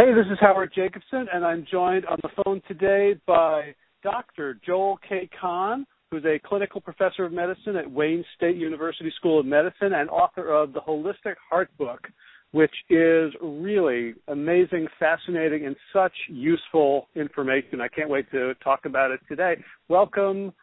[0.00, 4.58] Hey, this is Howard Jacobson, and I'm joined on the phone today by Dr.
[4.64, 5.28] Joel K.
[5.38, 10.08] Kahn, who's a clinical professor of medicine at Wayne State University School of Medicine and
[10.08, 12.08] author of the Holistic Heart Book,
[12.52, 17.82] which is really amazing, fascinating, and such useful information.
[17.82, 19.56] I can't wait to talk about it today.
[19.90, 20.54] Welcome,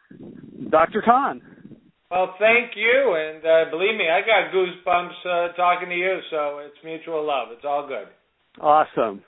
[0.68, 1.00] Dr.
[1.00, 1.42] Kahn.
[2.10, 6.58] Well, thank you, and uh, believe me, I got goosebumps uh, talking to you, so
[6.58, 7.50] it's mutual love.
[7.52, 8.08] It's all good.
[8.60, 9.22] Awesome.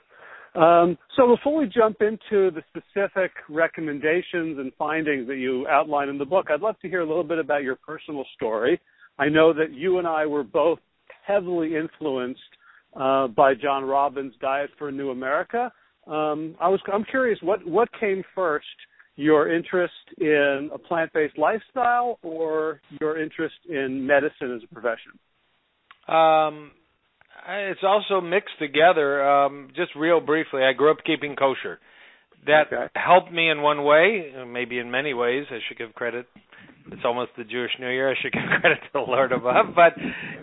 [0.53, 6.17] Um, so before we jump into the specific recommendations and findings that you outline in
[6.17, 8.79] the book, I'd love to hear a little bit about your personal story.
[9.17, 10.79] I know that you and I were both
[11.25, 12.41] heavily influenced
[12.99, 15.71] uh, by John Robbins' Diet for a New America.
[16.07, 18.65] Um, I was I'm curious what what came first,
[19.15, 25.11] your interest in a plant-based lifestyle or your interest in medicine as a profession?
[26.07, 26.71] Um,
[27.47, 29.23] it's also mixed together.
[29.27, 31.79] Um, just real briefly, I grew up keeping kosher.
[32.47, 32.87] That okay.
[32.95, 35.45] helped me in one way, maybe in many ways.
[35.51, 36.27] I should give credit.
[36.91, 38.09] It's almost the Jewish New Year.
[38.09, 39.93] I should give credit to the Lord above, but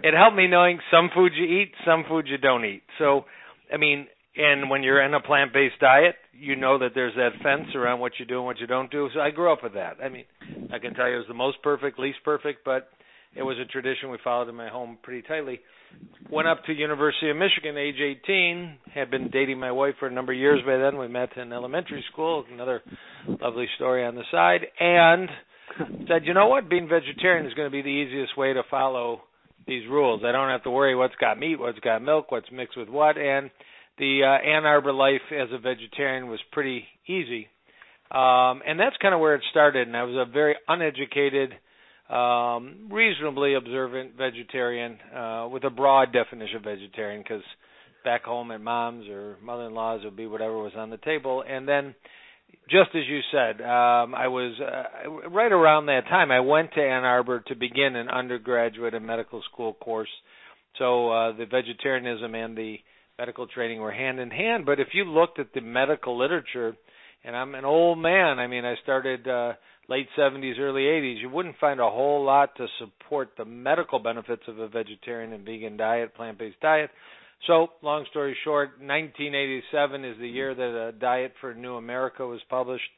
[0.02, 2.82] it helped me knowing some foods you eat, some foods you don't eat.
[2.98, 3.24] So,
[3.72, 7.74] I mean, and when you're in a plant-based diet, you know that there's that fence
[7.74, 9.08] around what you do and what you don't do.
[9.12, 9.96] So I grew up with that.
[10.02, 10.24] I mean,
[10.72, 12.88] I can tell you it was the most perfect, least perfect, but
[13.34, 15.60] it was a tradition we followed in my home pretty tightly.
[16.30, 18.78] Went up to University of Michigan, age 18.
[18.94, 20.98] Had been dating my wife for a number of years by then.
[20.98, 22.44] We met in elementary school.
[22.52, 22.82] Another
[23.40, 24.66] lovely story on the side.
[24.80, 25.28] And
[26.08, 26.68] said, you know what?
[26.68, 29.22] Being vegetarian is going to be the easiest way to follow
[29.66, 30.22] these rules.
[30.24, 33.18] I don't have to worry what's got meat, what's got milk, what's mixed with what.
[33.18, 33.50] And
[33.98, 37.48] the uh, Ann Arbor life as a vegetarian was pretty easy.
[38.10, 39.86] Um, and that's kind of where it started.
[39.86, 41.52] And I was a very uneducated
[42.11, 47.42] um, reasonably observant vegetarian uh, with a broad definition of vegetarian because
[48.05, 51.45] back home at mom's or mother-in-law's would be whatever was on the table.
[51.47, 51.95] And then
[52.70, 56.81] just as you said um i was uh, right around that time i went to
[56.81, 60.08] ann arbor to begin an undergraduate and medical school course.
[60.79, 62.77] So uh the vegetarianism and the
[63.18, 64.64] medical training were hand in hand.
[64.64, 66.74] But if you looked at the medical literature
[67.24, 69.52] and i'm an old man i mean i started uh
[69.88, 74.42] late 70s, early 80s, you wouldn't find a whole lot to support the medical benefits
[74.46, 76.90] of a vegetarian and vegan diet, plant-based diet.
[77.46, 82.40] So, long story short, 1987 is the year that a Diet for New America was
[82.50, 82.90] published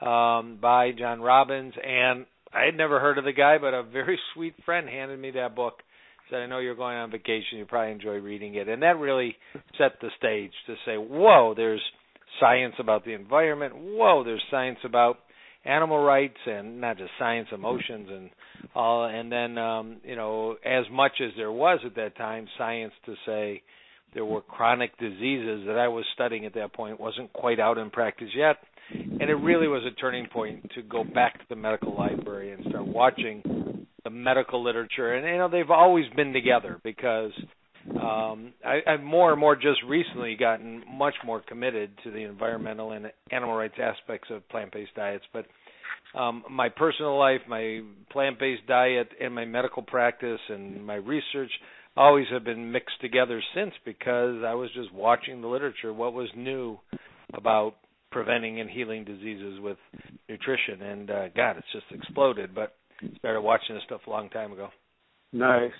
[0.00, 4.18] um, by John Robbins, and I had never heard of the guy, but a very
[4.34, 5.82] sweet friend handed me that book.
[6.30, 7.56] Said, "I know you're going on vacation.
[7.56, 9.36] You probably enjoy reading it," and that really
[9.78, 11.80] set the stage to say, "Whoa, there's
[12.38, 13.72] science about the environment.
[13.74, 15.18] Whoa, there's science about
[15.68, 18.30] animal rights and not just science, emotions, and
[18.74, 19.04] all.
[19.04, 23.14] And then, um, you know, as much as there was at that time, science to
[23.26, 23.62] say
[24.14, 27.90] there were chronic diseases that I was studying at that point wasn't quite out in
[27.90, 28.56] practice yet.
[28.90, 32.64] And it really was a turning point to go back to the medical library and
[32.70, 35.12] start watching the medical literature.
[35.14, 37.32] And you know, they've always been together because
[37.96, 42.92] um, I, I've more and more just recently gotten much more committed to the environmental
[42.92, 45.24] and animal rights aspects of plant-based diets.
[45.32, 45.46] But
[46.18, 51.50] um, my personal life, my plant-based diet, and my medical practice and my research
[51.96, 56.28] always have been mixed together since because I was just watching the literature, what was
[56.36, 56.78] new
[57.34, 57.74] about
[58.10, 59.76] preventing and healing diseases with
[60.28, 60.82] nutrition.
[60.82, 62.54] And uh, God, it's just exploded.
[62.54, 62.74] But
[63.18, 64.68] started watching this stuff a long time ago.
[65.32, 65.72] Nice.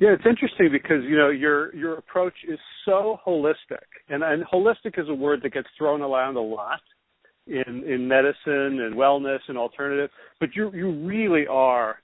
[0.00, 4.98] Yeah, it's interesting because you know your your approach is so holistic, and and holistic
[4.98, 6.80] is a word that gets thrown around a lot
[7.46, 10.10] in in medicine and wellness and alternative,
[10.40, 11.96] but you you really are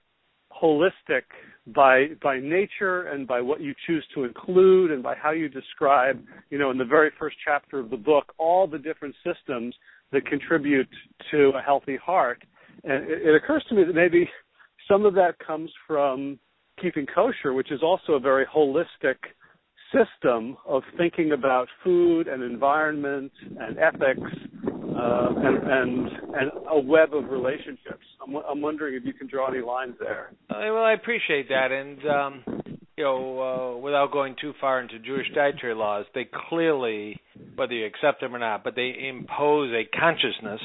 [0.53, 1.23] holistic
[1.75, 6.23] by by nature and by what you choose to include and by how you describe,
[6.50, 9.75] you know, in the very first chapter of the book, all the different systems
[10.12, 10.89] that contribute
[11.31, 12.43] to a healthy heart.
[12.84, 14.28] And it, it occurs to me that maybe
[14.87, 16.39] some of that comes from
[16.81, 19.17] keeping kosher, which is also a very holistic
[19.93, 24.31] system of thinking about food and environment and ethics
[24.97, 28.05] uh, and, and and a web of relationships.
[28.23, 30.32] I'm, I'm wondering if you can draw any lines there.
[30.50, 32.62] Uh, well, I appreciate that, and um,
[32.97, 37.21] you know, uh, without going too far into Jewish dietary laws, they clearly,
[37.56, 40.61] whether you accept them or not, but they impose a consciousness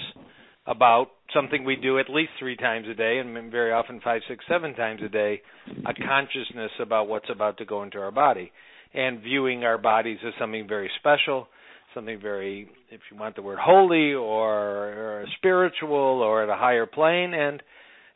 [0.70, 4.46] about something we do at least three times a day, and very often five, six,
[4.48, 5.42] seven times a day,
[5.86, 8.52] a consciousness about what's about to go into our body,
[8.94, 11.48] and viewing our bodies as something very special,
[11.96, 16.86] something very, if you want the word holy, or, or spiritual, or at a higher
[16.86, 17.62] plane, and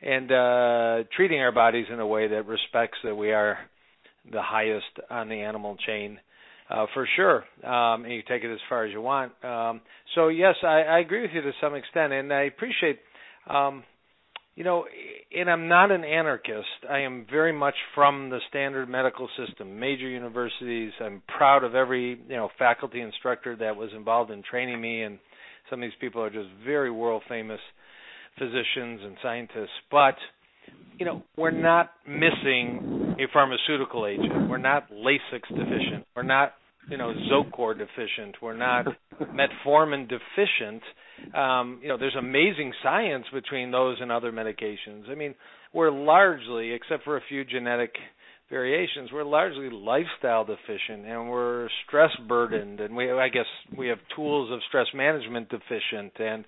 [0.06, 3.58] and uh, treating our bodies in a way that respects that we are
[4.30, 6.20] the highest on the animal chain
[6.70, 7.44] uh, for sure.
[7.64, 9.32] Um, and you take it as far as you want.
[9.44, 9.82] Um,
[10.16, 13.00] so yes, I, I agree with you to some extent, and I appreciate.
[13.50, 13.84] Um,
[14.56, 14.86] you know,
[15.36, 16.68] and I'm not an anarchist.
[16.88, 20.92] I am very much from the standard medical system, major universities.
[21.02, 25.18] I'm proud of every you know faculty instructor that was involved in training me, and
[25.70, 27.60] some of these people are just very world famous
[28.38, 29.74] physicians and scientists.
[29.90, 30.16] But
[31.00, 34.50] you know, we're not missing a pharmaceutical agent.
[34.50, 36.06] We're not Lasix deficient.
[36.16, 36.54] We're not,
[36.90, 38.36] you know, Zocor deficient.
[38.42, 38.86] We're not
[39.22, 40.84] metformin deficient.
[41.36, 45.10] Um, you know, there's amazing science between those and other medications.
[45.10, 45.36] I mean,
[45.74, 47.94] we're largely, except for a few genetic
[48.50, 53.46] variations, we're largely lifestyle deficient and we're stress burdened and we I guess
[53.76, 56.46] we have tools of stress management deficient and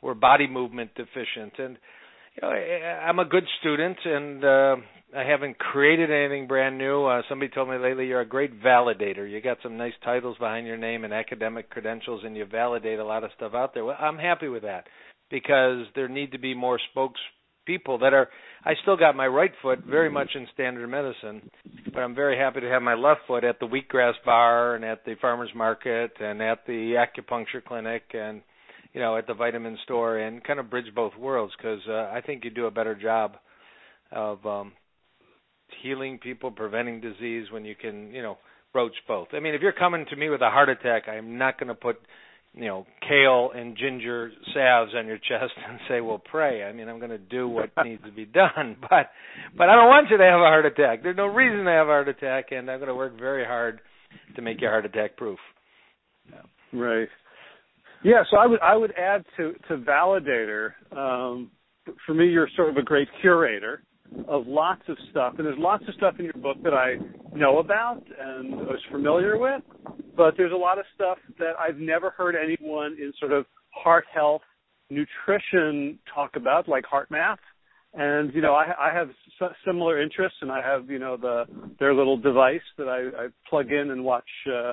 [0.00, 1.76] we're body movement deficient and
[2.36, 4.76] you know, I'm a good student, and uh,
[5.16, 7.04] I haven't created anything brand new.
[7.04, 9.28] Uh, somebody told me lately you're a great validator.
[9.30, 13.04] You got some nice titles behind your name and academic credentials, and you validate a
[13.04, 13.84] lot of stuff out there.
[13.84, 14.84] Well, I'm happy with that
[15.30, 18.28] because there need to be more spokespeople that are.
[18.64, 21.50] I still got my right foot very much in standard medicine,
[21.92, 25.04] but I'm very happy to have my left foot at the wheatgrass bar and at
[25.04, 28.42] the farmers market and at the acupuncture clinic and
[28.92, 32.20] you know, at the vitamin store and kind of bridge both worlds because uh, I
[32.24, 33.36] think you do a better job
[34.12, 34.72] of um,
[35.82, 38.38] healing people, preventing disease when you can, you know,
[38.72, 39.28] broach both.
[39.32, 41.74] I mean, if you're coming to me with a heart attack, I'm not going to
[41.74, 41.96] put,
[42.54, 46.88] you know, kale and ginger salves on your chest and say, "Well, pray." I mean,
[46.88, 49.10] I'm going to do what needs to be done, but
[49.56, 51.02] but I don't want you to have a heart attack.
[51.02, 53.80] There's no reason to have a heart attack, and I'm going to work very hard
[54.36, 55.38] to make you heart attack proof.
[56.72, 57.08] Right.
[58.02, 60.72] Yeah, so I would I would add to to validator.
[60.96, 61.50] Um,
[62.06, 63.82] for me, you're sort of a great curator
[64.26, 66.96] of lots of stuff, and there's lots of stuff in your book that I
[67.34, 69.62] know about and was familiar with,
[70.16, 74.04] but there's a lot of stuff that I've never heard anyone in sort of heart
[74.12, 74.42] health,
[74.88, 77.38] nutrition talk about, like HeartMath.
[77.94, 79.10] And you know, I, I have
[79.64, 81.44] similar interests, and I have you know the
[81.78, 84.72] their little device that I, I plug in and watch uh,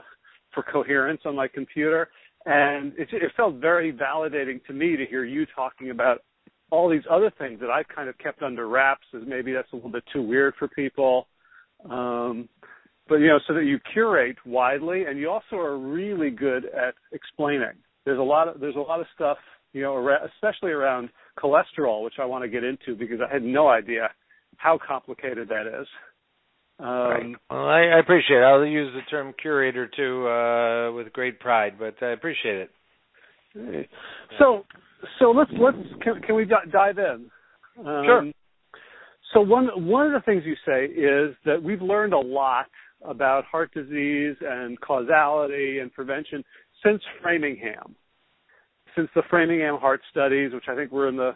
[0.54, 2.08] for coherence on my computer
[2.48, 6.20] and it, it felt very validating to me to hear you talking about
[6.72, 9.76] all these other things that I've kind of kept under wraps as maybe that's a
[9.76, 11.28] little bit too weird for people.
[11.90, 12.48] Um,
[13.10, 16.96] but you know, so that you curate widely, and you also are really good at
[17.12, 17.74] explaining.
[18.06, 19.38] There's a lot of there's a lot of stuff,
[19.74, 23.68] you know, especially around cholesterol, which I want to get into because I had no
[23.68, 24.10] idea
[24.56, 25.88] how complicated that is.
[26.80, 27.36] Um, right.
[27.50, 28.44] Well, I, I appreciate it.
[28.44, 32.68] I'll use the term curator too uh, with great pride, but I appreciate
[33.56, 33.90] it.
[34.38, 34.66] So,
[35.20, 37.32] so let's let's can, can we dive in?
[37.80, 38.32] Um, sure.
[39.34, 42.68] So one one of the things you say is that we've learned a lot
[43.04, 46.44] about heart disease and causality and prevention
[46.86, 47.96] since Framingham,
[48.96, 51.36] since the Framingham heart studies, which I think were in the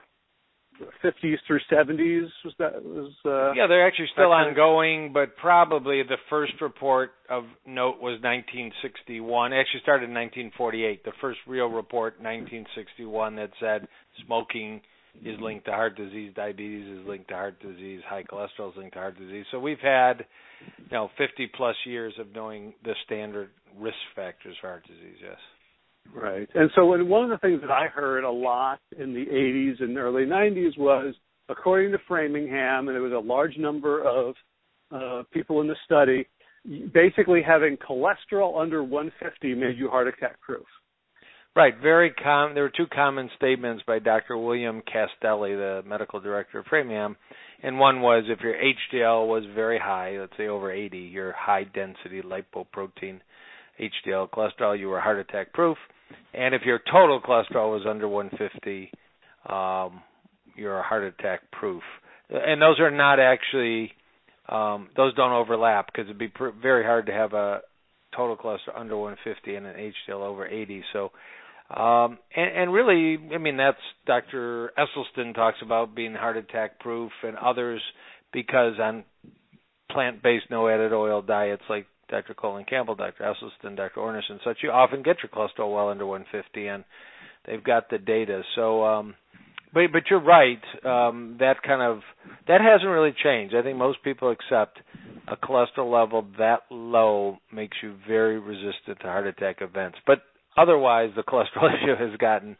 [1.03, 6.17] 50s through 70s was that was uh, yeah they're actually still ongoing but probably the
[6.29, 12.15] first report of note was 1961 it actually started in 1948 the first real report
[12.19, 13.87] 1961 that said
[14.25, 14.81] smoking
[15.23, 18.93] is linked to heart disease diabetes is linked to heart disease high cholesterol is linked
[18.93, 19.45] to heart disease.
[19.51, 20.25] So we've had
[20.77, 25.37] you know 50 plus years of knowing the standard risk factors for heart disease yes
[26.13, 26.47] Right.
[26.53, 29.81] And so when, one of the things that I heard a lot in the 80s
[29.81, 31.15] and early 90s was,
[31.49, 34.35] according to Framingham, and it was a large number of
[34.91, 36.27] uh, people in the study,
[36.93, 40.65] basically having cholesterol under 150 made you heart attack proof.
[41.53, 41.73] Right.
[41.81, 42.53] Very com.
[42.53, 44.37] There were two common statements by Dr.
[44.37, 47.17] William Castelli, the medical director of Framingham,
[47.61, 51.65] and one was if your HDL was very high, let's say over 80, your high
[51.65, 53.19] density lipoprotein
[53.81, 55.77] HDL cholesterol, you were heart attack proof.
[56.33, 58.91] And if your total cholesterol was under 150,
[59.49, 60.01] um,
[60.55, 61.83] you're heart attack proof.
[62.29, 63.91] And those are not actually
[64.49, 67.61] um, those don't overlap because it'd be pr- very hard to have a
[68.15, 69.75] total cholesterol under 150 and an
[70.09, 70.83] HDL over 80.
[70.91, 71.11] So,
[71.75, 74.71] um, and, and really, I mean, that's Dr.
[74.77, 77.81] Esselstyn talks about being heart attack proof, and others
[78.33, 79.05] because on
[79.91, 82.35] plant-based, no-added oil diets like Dr.
[82.35, 83.23] Colin Campbell, Dr.
[83.23, 84.01] Esselstyn, Dr.
[84.01, 86.83] Ornish, and such, you often get your cholesterol well under 150, and
[87.47, 88.43] they've got the data.
[88.55, 89.15] So, um,
[89.73, 90.61] but but you're right.
[90.83, 92.01] Um, that kind of
[92.47, 93.55] that hasn't really changed.
[93.55, 94.79] I think most people accept
[95.27, 99.97] a cholesterol level that low makes you very resistant to heart attack events.
[100.05, 100.19] But
[100.57, 102.57] otherwise, the cholesterol issue has gotten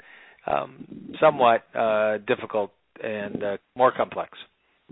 [0.48, 2.72] um, somewhat uh, difficult
[3.04, 4.32] and uh, more complex.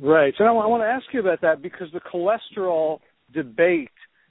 [0.02, 0.34] Right.
[0.38, 3.00] So I want to ask you about that because the cholesterol
[3.34, 3.90] debate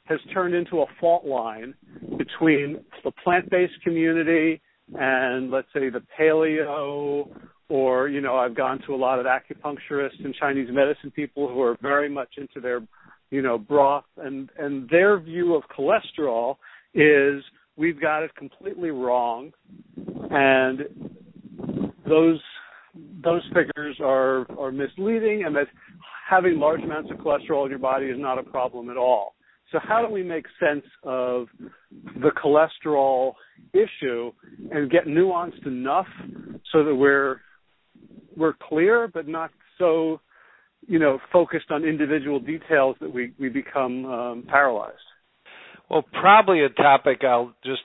[0.08, 1.74] has turned into a fault line
[2.16, 4.60] between the plant-based community
[4.94, 7.28] and let's say the paleo
[7.68, 11.60] or you know I've gone to a lot of acupuncturists and Chinese medicine people who
[11.60, 12.80] are very much into their
[13.30, 14.04] you know broth.
[14.16, 16.56] And and their view of cholesterol
[16.94, 17.42] is
[17.76, 19.52] we've got it completely wrong.
[20.30, 20.80] And
[22.08, 22.40] those
[23.22, 25.66] those figures are are misleading and that
[26.28, 29.34] having large amounts of cholesterol in your body is not a problem at all
[29.70, 31.46] so how do we make sense of
[32.20, 33.34] the cholesterol
[33.72, 34.32] issue
[34.70, 36.06] and get nuanced enough
[36.72, 37.40] so that we're
[38.36, 40.20] we're clear but not so
[40.86, 44.96] you know focused on individual details that we we become um, paralyzed?
[45.90, 47.82] Well probably a topic i'll just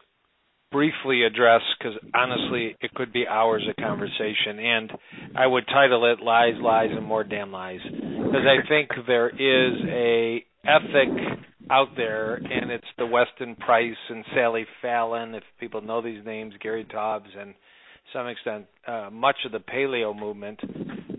[0.71, 4.91] briefly address because honestly it could be hours of conversation and
[5.35, 7.79] i would title it lies lies and more damn lies.
[7.83, 14.25] Because i think there is a ethic out there, and it's the Weston Price and
[14.35, 19.37] Sally Fallon, if people know these names, Gary Taubes, and to some extent uh, much
[19.45, 20.59] of the paleo movement,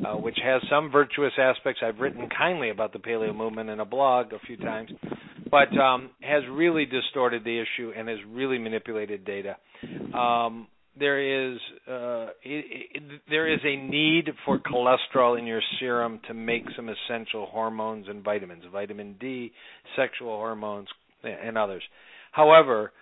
[0.06, 1.80] uh, which has some virtuous aspects.
[1.82, 4.90] I've written kindly about the paleo movement in a blog a few times,
[5.50, 9.56] but um, has really distorted the issue and has really manipulated data.
[10.16, 10.66] Um,
[10.98, 11.58] there is
[11.88, 16.88] uh, it, it, there is a need for cholesterol in your serum to make some
[16.88, 19.52] essential hormones and vitamins, vitamin D,
[19.96, 20.88] sexual hormones,
[21.22, 21.82] and others.
[22.32, 22.92] However,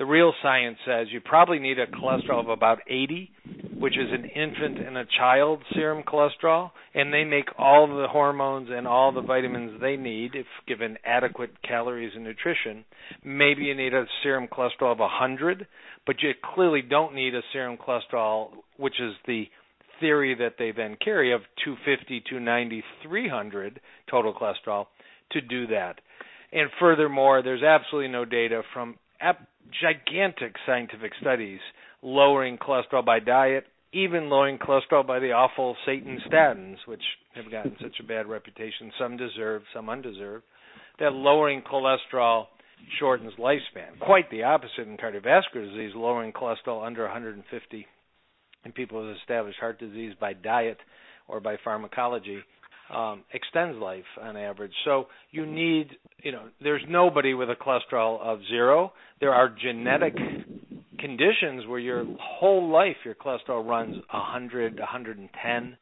[0.00, 3.30] the real science says you probably need a cholesterol of about 80,
[3.78, 8.70] which is an infant and a child serum cholesterol, and they make all the hormones
[8.72, 12.86] and all the vitamins they need if given adequate calories and nutrition.
[13.22, 15.66] Maybe you need a serum cholesterol of 100,
[16.06, 19.48] but you clearly don't need a serum cholesterol, which is the
[20.00, 23.80] theory that they then carry of 250, 290, 300
[24.10, 24.86] total cholesterol
[25.32, 26.00] to do that.
[26.52, 28.96] And furthermore, there's absolutely no data from
[29.80, 31.60] gigantic scientific studies
[32.02, 37.02] lowering cholesterol by diet, even lowering cholesterol by the awful Satan statins, which
[37.34, 40.44] have gotten such a bad reputation, some deserved, some undeserved,
[40.98, 42.46] that lowering cholesterol
[42.98, 43.98] shortens lifespan.
[44.00, 47.86] Quite the opposite in cardiovascular disease, lowering cholesterol under 150
[48.64, 50.78] in people with established heart disease by diet
[51.28, 52.40] or by pharmacology
[52.94, 54.72] um, extends life on average.
[54.84, 55.88] So you need,
[56.22, 58.92] you know, there's nobody with a cholesterol of zero.
[59.20, 60.14] There are genetic
[60.98, 65.76] conditions where your whole life your cholesterol runs 100, 110,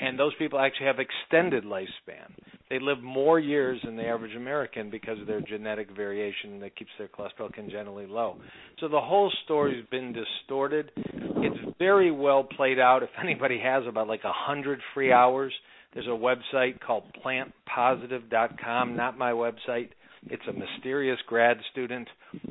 [0.00, 2.30] and those people actually have extended lifespan.
[2.70, 6.90] They live more years than the average American because of their genetic variation that keeps
[6.98, 8.36] their cholesterol congenitally low.
[8.80, 10.90] So the whole story's been distorted.
[10.96, 13.02] It's very well played out.
[13.02, 15.52] If anybody has about like a hundred free hours
[15.94, 19.90] there's a website called plantpositive.com, not my website.
[20.26, 22.08] It's a mysterious grad student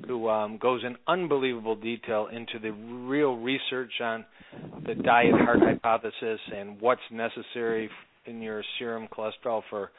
[0.08, 4.26] who um, goes in unbelievable detail into the real research on
[4.86, 7.90] the diet heart hypothesis and what's necessary
[8.26, 9.92] in your serum cholesterol for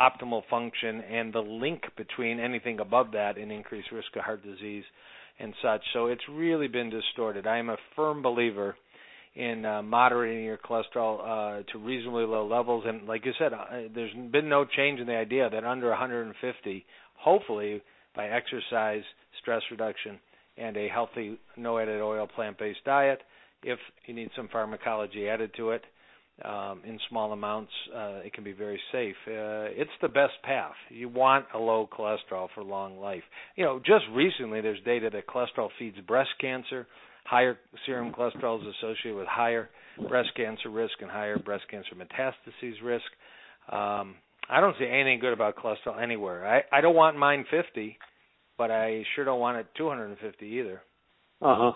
[0.00, 4.84] optimal function and the link between anything above that and increased risk of heart disease
[5.38, 5.82] and such.
[5.92, 7.46] So it's really been distorted.
[7.46, 8.76] I am a firm believer
[9.34, 12.84] in uh, moderating your cholesterol uh, to reasonably low levels.
[12.86, 16.84] And like you said, uh, there's been no change in the idea that under 150,
[17.14, 17.82] hopefully
[18.14, 19.02] by exercise,
[19.40, 20.18] stress reduction,
[20.56, 23.20] and a healthy, no added oil plant-based diet,
[23.62, 25.82] if you need some pharmacology added to it
[26.44, 29.16] um, in small amounts, uh, it can be very safe.
[29.26, 30.72] Uh, it's the best path.
[30.88, 33.22] You want a low cholesterol for long life.
[33.56, 36.86] You know, just recently there's data that cholesterol feeds breast cancer
[37.24, 39.68] higher serum cholesterol is associated with higher
[40.08, 43.04] breast cancer risk and higher breast cancer metastases risk.
[43.70, 44.16] Um,
[44.48, 46.46] I don't see anything good about cholesterol anywhere.
[46.46, 47.96] I, I don't want mine 50,
[48.58, 50.82] but I sure don't want it 250 either.
[51.40, 51.72] Uh huh.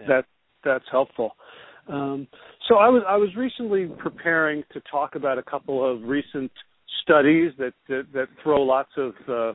[0.00, 0.06] Yeah.
[0.08, 0.24] That
[0.64, 1.32] that's helpful.
[1.88, 2.26] Um,
[2.68, 6.50] so I was I was recently preparing to talk about a couple of recent
[7.02, 9.52] studies that that, that throw lots of uh,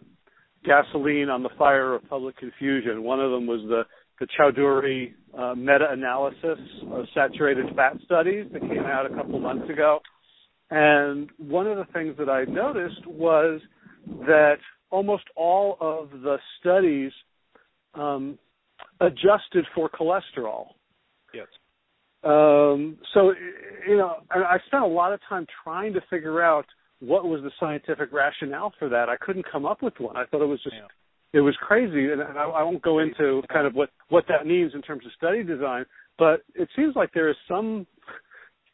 [0.63, 3.03] gasoline on the fire of public confusion.
[3.03, 3.83] One of them was the
[4.21, 6.59] the Chowdhury uh, meta-analysis
[6.91, 9.99] of saturated fat studies that came out a couple months ago.
[10.69, 13.59] And one of the things that I noticed was
[14.27, 14.57] that
[14.91, 17.11] almost all of the studies
[17.95, 18.37] um,
[18.99, 20.67] adjusted for cholesterol.
[21.33, 21.47] Yes.
[22.23, 23.33] Um, so,
[23.87, 26.65] you know, I spent a lot of time trying to figure out
[26.99, 29.09] what was the scientific rationale for that.
[29.09, 30.15] I couldn't come up with one.
[30.15, 30.87] I thought it was just yeah
[31.33, 34.73] it was crazy, and I, I won't go into kind of what what that means
[34.73, 35.85] in terms of study design,
[36.17, 37.88] but it seems like there is some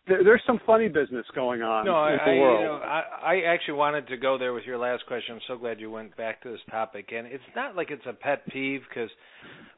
[0.08, 2.60] there, there's some funny business going on no, in I, the world.
[2.62, 5.36] You know, I, I actually wanted to go there with your last question.
[5.36, 8.14] I'm so glad you went back to this topic, and it's not like it's a
[8.14, 9.10] pet peeve, because,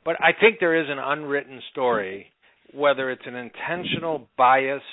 [0.05, 2.27] but I think there is an unwritten story,
[2.74, 4.83] whether it's an intentional bias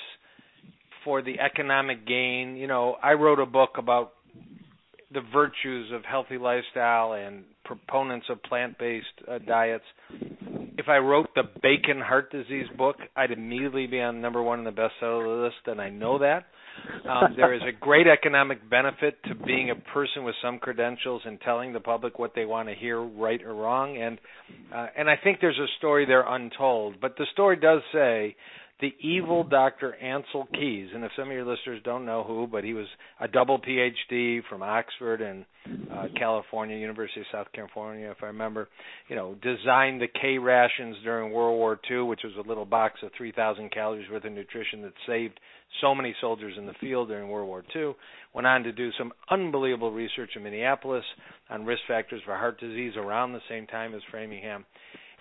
[1.05, 2.55] for the economic gain.
[2.57, 4.13] You know, I wrote a book about
[5.13, 9.83] the virtues of healthy lifestyle and proponents of plant-based uh, diets.
[10.77, 14.65] If I wrote the bacon heart disease book, I'd immediately be on number one on
[14.65, 16.45] the bestseller list, and I know that.
[17.09, 21.39] Um, there is a great economic benefit to being a person with some credentials and
[21.41, 23.97] telling the public what they want to hear, right or wrong.
[23.97, 24.19] And
[24.73, 26.95] uh, and I think there's a story there untold.
[27.01, 28.35] But the story does say
[28.79, 29.95] the evil Dr.
[30.03, 30.89] Ancel Keys.
[30.93, 32.85] And if some of your listeners don't know who, but he was
[33.19, 35.45] a double PhD from Oxford and
[35.91, 38.67] uh, California, University of South California, if I remember,
[39.09, 42.99] you know, designed the K rations during World War II, which was a little box
[43.01, 45.39] of 3,000 calories worth of nutrition that saved
[45.81, 47.93] so many soldiers in the field during World War II.
[48.35, 51.03] Went on to do some unbelievable research in Minneapolis
[51.49, 54.65] on risk factors for heart disease around the same time as Framingham.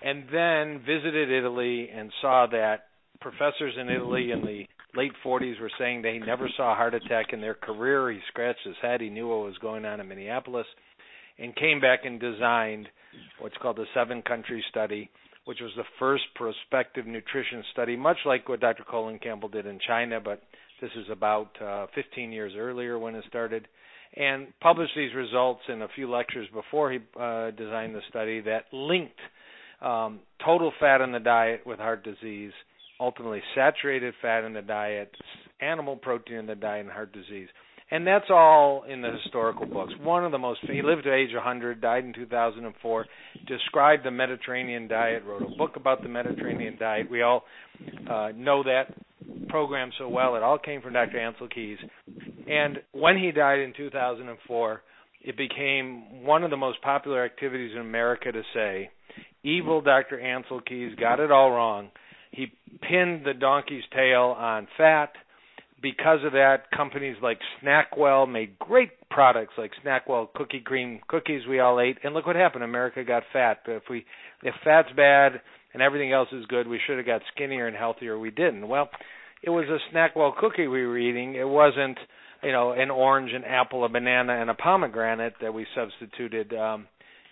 [0.03, 2.85] And then visited Italy and saw that
[3.21, 7.27] professors in Italy in the late 40s were saying they never saw a heart attack
[7.33, 8.11] in their career.
[8.11, 9.01] He scratched his head.
[9.01, 10.67] He knew what was going on in Minneapolis
[11.39, 12.89] and came back and designed
[13.41, 15.11] what's called the seven country study,
[15.45, 18.85] which was the first prospective nutrition study, much like what Dr.
[18.89, 20.43] Colin Campbell did in China, but
[20.81, 23.69] this is about uh, 15 years earlier when it started.
[24.17, 28.65] And published these results in a few lectures before he uh, designed the study that
[28.73, 29.19] linked
[29.83, 32.53] um, total fat in the diet with heart disease
[33.01, 35.15] ultimately saturated fat in the diet,
[35.61, 37.49] animal protein in the diet, and heart disease.
[37.91, 39.93] And that's all in the historical books.
[40.03, 43.07] One of the most he lived to age 100, died in 2004,
[43.47, 47.09] described the Mediterranean diet, wrote a book about the Mediterranean diet.
[47.09, 47.45] We all
[48.11, 48.87] uh, know that
[49.49, 50.35] program so well.
[50.35, 51.19] It all came from Dr.
[51.19, 51.79] Ancel Keys.
[52.49, 54.83] And when he died in 2004,
[55.23, 58.91] it became one of the most popular activities in America to say,
[59.43, 60.19] "Evil Dr.
[60.19, 61.91] Ancel Keys got it all wrong."
[62.37, 62.53] He
[62.83, 65.13] pinned the donkey's tail on fat.
[65.83, 71.61] Because of that, companies like Snackwell made great products like Snackwell cookie cream cookies we
[71.61, 71.99] all ate.
[72.05, 72.65] And look what happened.
[72.65, 73.61] America got fat.
[73.67, 74.05] If we
[74.43, 75.41] if fat's bad
[75.73, 78.19] and everything else is good, we should have got skinnier and healthier.
[78.19, 78.69] We didn't.
[78.69, 78.91] Well,
[79.43, 81.37] it was a Snackwell cookie we were eating.
[81.37, 81.99] It wasn't,
[82.43, 86.87] you know, an orange, an apple, a banana, and a pomegranate that we substituted um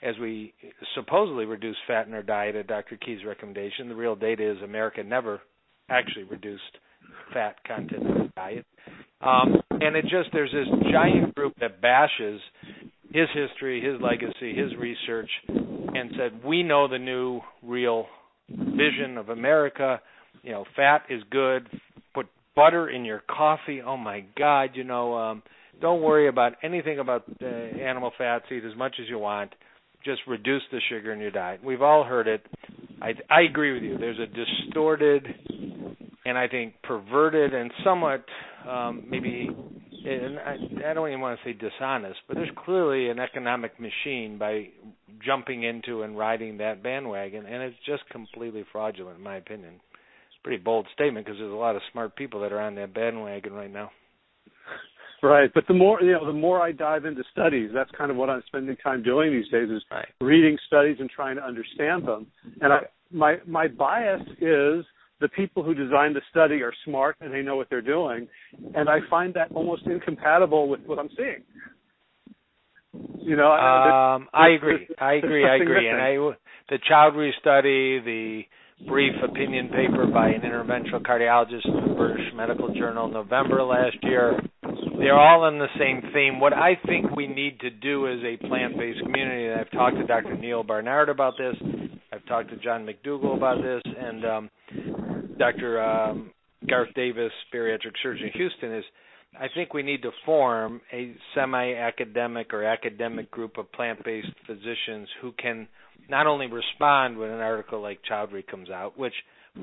[0.04, 0.52] as we
[0.94, 2.96] supposedly reduce fat in our diet at Dr.
[2.96, 3.88] Key's recommendation.
[3.88, 5.40] The real data is America never
[5.88, 6.62] actually reduced
[7.32, 8.66] fat content in the diet.
[9.20, 12.40] Um, and it just there's this giant group that bashes
[13.10, 18.06] his history, his legacy, his research, and said we know the new real
[18.48, 20.00] vision of America.
[20.42, 21.66] You know, fat is good.
[22.12, 23.80] Put butter in your coffee.
[23.80, 24.70] Oh my God!
[24.74, 25.42] You know, um,
[25.80, 28.44] don't worry about anything about uh, animal fats.
[28.52, 29.54] Eat as much as you want
[30.04, 31.62] just reduce the sugar in your diet.
[31.64, 32.44] We've all heard it.
[33.00, 33.98] I I agree with you.
[33.98, 35.26] There's a distorted
[36.24, 38.24] and I think perverted and somewhat
[38.68, 39.48] um maybe
[40.06, 44.36] and I, I don't even want to say dishonest, but there's clearly an economic machine
[44.38, 44.68] by
[45.24, 49.80] jumping into and riding that bandwagon, and it's just completely fraudulent, in my opinion.
[50.42, 53.54] Pretty bold statement because there's a lot of smart people that are on that bandwagon
[53.54, 53.90] right now.
[55.24, 58.16] Right, but the more you know, the more I dive into studies, that's kind of
[58.18, 60.06] what I'm spending time doing these days is right.
[60.20, 62.26] reading studies and trying to understand them.
[62.60, 64.84] And I, my my bias is
[65.20, 68.28] the people who design the study are smart and they know what they're doing,
[68.74, 71.42] and I find that almost incompatible with what I'm seeing.
[73.22, 74.86] You know, um, I agree.
[75.00, 75.46] I agree.
[75.46, 75.88] I agree.
[75.88, 76.16] And I,
[76.68, 78.42] the Chowdhury study, the
[78.86, 84.38] brief opinion paper by an interventional cardiologist in the British Medical Journal, November last year
[84.98, 86.40] they're all on the same theme.
[86.40, 90.06] What I think we need to do as a plant-based community, and I've talked to
[90.06, 90.36] Dr.
[90.36, 91.56] Neal Barnard about this,
[92.12, 94.50] I've talked to John McDougall about this, and um,
[95.38, 95.82] Dr.
[95.82, 96.30] Um,
[96.68, 98.84] Garth Davis, bariatric surgeon in Houston, is
[99.38, 105.32] I think we need to form a semi-academic or academic group of plant-based physicians who
[105.32, 105.66] can
[106.08, 109.14] not only respond when an article like Chowdhury comes out, which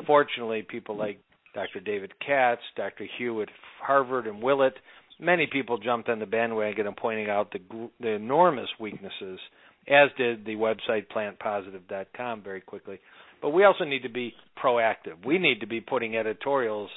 [0.05, 1.19] fortunately people like
[1.53, 1.79] Dr.
[1.79, 3.05] David Katz, Dr.
[3.17, 3.49] Hu at
[3.81, 4.73] Harvard, and Willett
[5.21, 9.39] many people jumped on the bandwagon of pointing out the, the enormous weaknesses,
[9.88, 12.99] as did the website plantpositive.com very quickly.
[13.41, 15.25] But we also need to be proactive.
[15.25, 16.89] We need to be putting editorials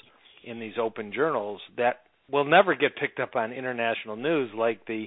[0.44, 5.06] in these open journals that will never get picked up on international news like the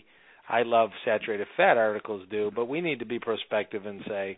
[0.49, 4.37] I love saturated fat articles do, but we need to be prospective and say,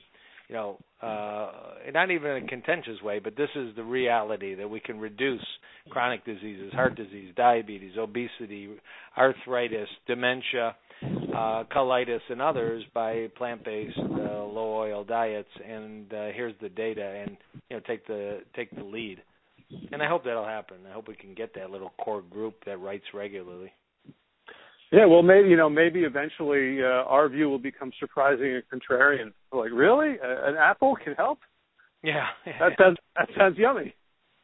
[0.50, 1.52] you know, uh,
[1.94, 5.46] not even in a contentious way, but this is the reality that we can reduce
[5.90, 8.68] chronic diseases, heart disease, diabetes, obesity,
[9.16, 15.48] arthritis, dementia, uh, colitis, and others by plant-based, uh, low-oil diets.
[15.66, 17.38] And uh, here's the data, and
[17.70, 19.22] you know, take the take the lead.
[19.92, 20.78] And I hope that'll happen.
[20.90, 23.72] I hope we can get that little core group that writes regularly.
[24.92, 29.32] Yeah, well, maybe you know, maybe eventually uh, our view will become surprising and contrarian.
[29.52, 31.40] Like, really, an apple can help?
[32.02, 33.94] Yeah, that sounds that sounds yummy.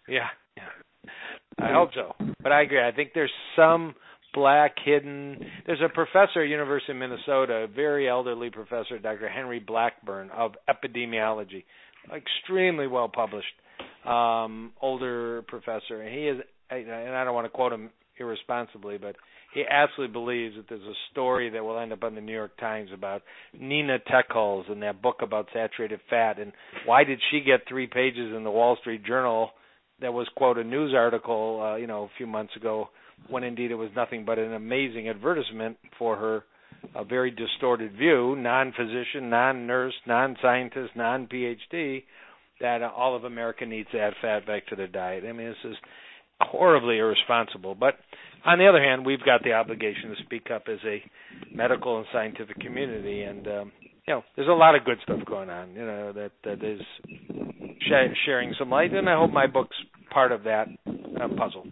[0.07, 1.11] Yeah, yeah.
[1.57, 2.85] I hope so, but I agree.
[2.85, 3.95] I think there's some
[4.35, 5.39] black hidden.
[5.65, 9.29] There's a professor at University of Minnesota, a very elderly professor, Dr.
[9.29, 11.63] Henry Blackburn of epidemiology,
[12.15, 13.47] extremely well published,
[14.05, 16.41] um, older professor, and he is.
[16.69, 19.15] And I don't want to quote him irresponsibly, but
[19.55, 22.55] he absolutely believes that there's a story that will end up on the New York
[22.57, 23.23] Times about
[23.57, 26.51] Nina Teicholz and that book about saturated fat and
[26.85, 29.51] why did she get three pages in the Wall Street Journal
[30.01, 32.89] that was quote a news article uh, you know a few months ago
[33.29, 36.43] when indeed it was nothing but an amazing advertisement for her
[36.93, 42.03] a very distorted view non-physician non-nurse non-scientist non-PhD
[42.59, 45.23] that all of America needs to add fat back to their diet.
[45.27, 45.77] I mean this is
[46.41, 47.75] horribly irresponsible.
[47.75, 47.95] But
[48.45, 51.01] on the other hand, we've got the obligation to speak up as a
[51.53, 53.71] medical and scientific community, and um,
[54.07, 55.73] you know, there's a lot of good stuff going on.
[55.73, 56.81] You know, that that is
[57.81, 59.77] sh- sharing some light, and I hope my book's
[60.11, 61.65] part of that uh, puzzle.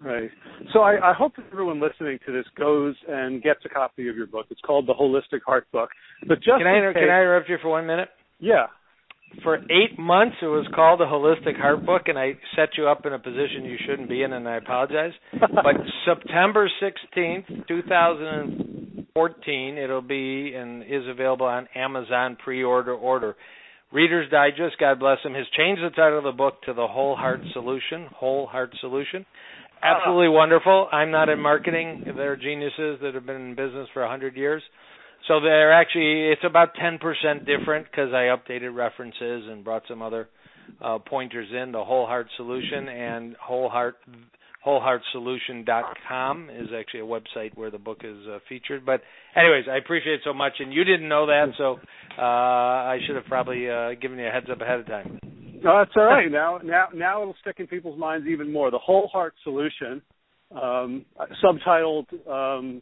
[0.00, 0.30] Right.
[0.74, 4.16] So I, I hope that everyone listening to this goes and gets a copy of
[4.16, 4.46] your book.
[4.50, 5.88] It's called The Holistic Heart Book.
[6.28, 8.10] But just can I case, can I interrupt you for one minute?
[8.38, 8.66] Yeah
[9.42, 13.06] for eight months it was called a holistic heart book and i set you up
[13.06, 15.12] in a position you shouldn't be in and i apologize.
[15.40, 23.36] But september 16th 2014 it'll be and is available on amazon pre-order order.
[23.92, 27.16] Reader's digest god bless him has changed the title of the book to the whole
[27.16, 29.26] heart solution whole heart solution.
[29.82, 30.32] Absolutely oh.
[30.32, 30.88] wonderful.
[30.92, 32.04] I'm not in marketing.
[32.16, 34.62] They're geniuses that have been in business for a hundred years
[35.28, 37.00] so they're actually it's about 10%
[37.46, 40.28] different because I updated references and brought some other
[40.80, 41.72] uh, pointers in.
[41.72, 43.96] The Whole Heart Solution and Whole Heart
[44.66, 48.86] wholeheartsolution.com is actually a website where the book is uh, featured.
[48.86, 49.02] But
[49.36, 51.78] anyways, I appreciate it so much, and you didn't know that, so
[52.18, 55.18] uh, I should have probably uh, given you a heads up ahead of time.
[55.62, 56.30] No, that's all right.
[56.30, 58.70] now, now, now it'll stick in people's minds even more.
[58.70, 60.00] The Whole Heart Solution,
[60.50, 61.04] um,
[61.42, 62.80] subtitled um,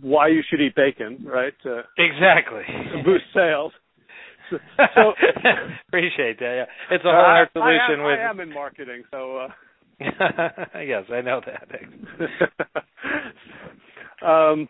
[0.00, 1.54] why you should eat bacon, right?
[1.64, 2.62] Uh, exactly.
[2.66, 3.72] To boost sales.
[4.50, 4.58] So,
[4.94, 5.12] so
[5.88, 6.66] appreciate that.
[6.66, 7.78] Yeah, it's a whole hard solution.
[7.78, 8.18] I am, with...
[8.18, 9.36] I am in marketing, so.
[9.38, 9.48] Uh...
[10.80, 11.68] yes, I know that.
[14.26, 14.68] um,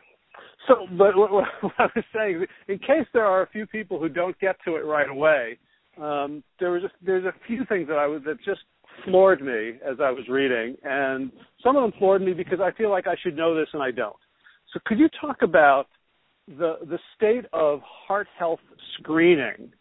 [0.66, 1.44] so, but what, what,
[1.78, 4.84] I was saying, in case there are a few people who don't get to it
[4.84, 5.58] right away,
[6.00, 8.60] um, there was a, there's a few things that I was that just
[9.04, 11.30] floored me as I was reading, and
[11.62, 13.90] some of them floored me because I feel like I should know this and I
[13.90, 14.16] don't.
[14.72, 15.86] So could you talk about
[16.46, 18.60] the the state of heart health
[18.98, 19.72] screening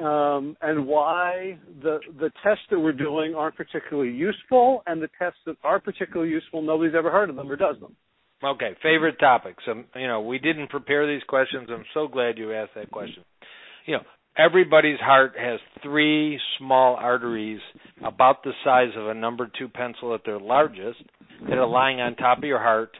[0.00, 5.38] um, and why the the tests that we're doing aren't particularly useful, and the tests
[5.46, 7.94] that are particularly useful nobody's ever heard of them or does them.
[8.42, 9.62] Okay, favorite topics.
[9.66, 11.68] You know, we didn't prepare these questions.
[11.70, 13.24] I'm so glad you asked that question.
[13.86, 14.02] You know,
[14.36, 17.60] everybody's heart has three small arteries
[18.04, 20.98] about the size of a number two pencil at their largest
[21.48, 22.90] that are lying on top of your heart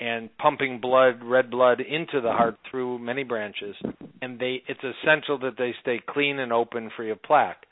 [0.00, 3.76] and pumping blood, red blood into the heart through many branches.
[4.20, 7.64] And they, it's essential that they stay clean and open, free of plaque.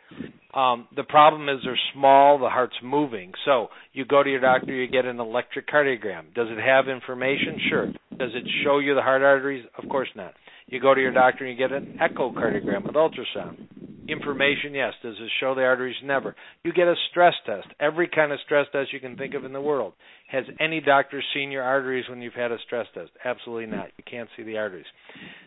[0.52, 3.32] Um, the problem is they're small, the heart's moving.
[3.44, 6.34] So you go to your doctor, you get an electrocardiogram.
[6.34, 7.60] Does it have information?
[7.68, 7.86] Sure.
[8.18, 9.64] Does it show you the heart arteries?
[9.80, 10.34] Of course not.
[10.66, 13.66] You go to your doctor and you get an echocardiogram with ultrasound.
[14.10, 14.92] Information, yes.
[15.02, 15.96] Does it show the arteries?
[16.02, 16.34] Never.
[16.64, 17.68] You get a stress test.
[17.78, 19.92] Every kind of stress test you can think of in the world.
[20.30, 23.10] Has any doctor seen your arteries when you've had a stress test?
[23.24, 23.88] Absolutely not.
[23.96, 24.86] You can't see the arteries.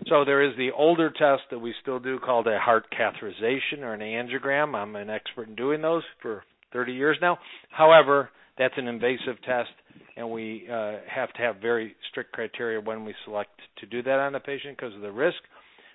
[0.08, 3.93] So there is the older test that we still do called a heart catheterization or
[3.93, 4.76] an angiogram.
[4.76, 7.38] I'm an expert in doing those for 30 years now.
[7.69, 9.71] However, that's an invasive test,
[10.15, 14.19] and we uh, have to have very strict criteria when we select to do that
[14.19, 15.38] on a patient because of the risk.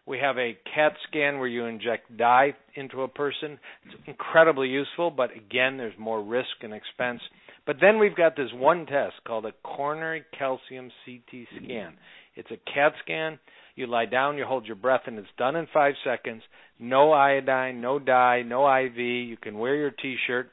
[0.08, 3.58] We have a CAT scan where you inject dye into a person.
[3.84, 7.20] It's incredibly useful, but again, there's more risk and expense.
[7.66, 11.92] But then we've got this one test called a coronary calcium CT scan.
[12.36, 13.38] It's a CAT scan.
[13.74, 16.42] You lie down, you hold your breath, and it's done in five seconds.
[16.78, 18.96] No iodine, no dye, no IV.
[18.96, 20.48] You can wear your T-shirt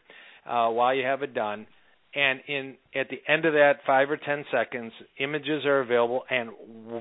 [0.46, 1.66] uh, while you have it done.
[2.14, 6.50] And in at the end of that five or ten seconds, images are available, and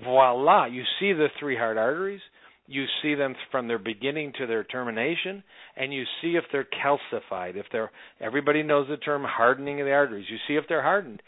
[0.05, 2.21] voila, you see the three heart arteries
[2.67, 5.43] you see them from their beginning to their termination
[5.77, 9.93] and you see if they're calcified if they're everybody knows the term hardening of the
[9.93, 10.27] arteries.
[10.31, 11.23] You see if they're hardened.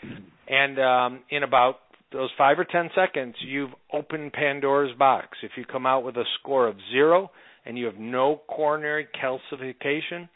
[0.48, 1.76] And um in about
[2.12, 5.38] those 5 or 10 seconds you've opened Pandora's box.
[5.42, 7.30] If you come out with a score of 0
[7.64, 10.28] and you have no coronary calcification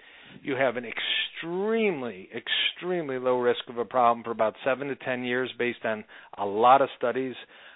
[0.42, 5.24] you have an extremely extremely low risk of a problem for about 7 to 10
[5.24, 6.04] years based on
[6.38, 7.34] a lot of studies.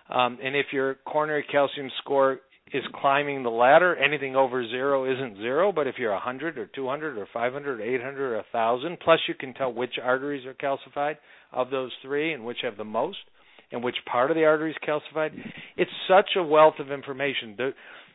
[0.09, 2.41] Um, and if your coronary calcium score
[2.73, 3.95] is climbing the ladder.
[3.97, 8.33] Anything over zero isn't zero, but if you're 100 or 200 or 500 or 800
[8.33, 11.17] or 1,000, plus you can tell which arteries are calcified
[11.53, 13.19] of those three and which have the most
[13.71, 15.31] and which part of the artery is calcified.
[15.77, 17.55] It's such a wealth of information.
[17.57, 17.71] The,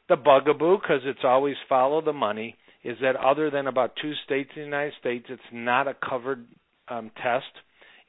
[0.08, 4.50] the bugaboo, because it's always follow the money, is that other than about two states
[4.56, 6.46] in the United States, it's not a covered
[6.88, 7.46] um, test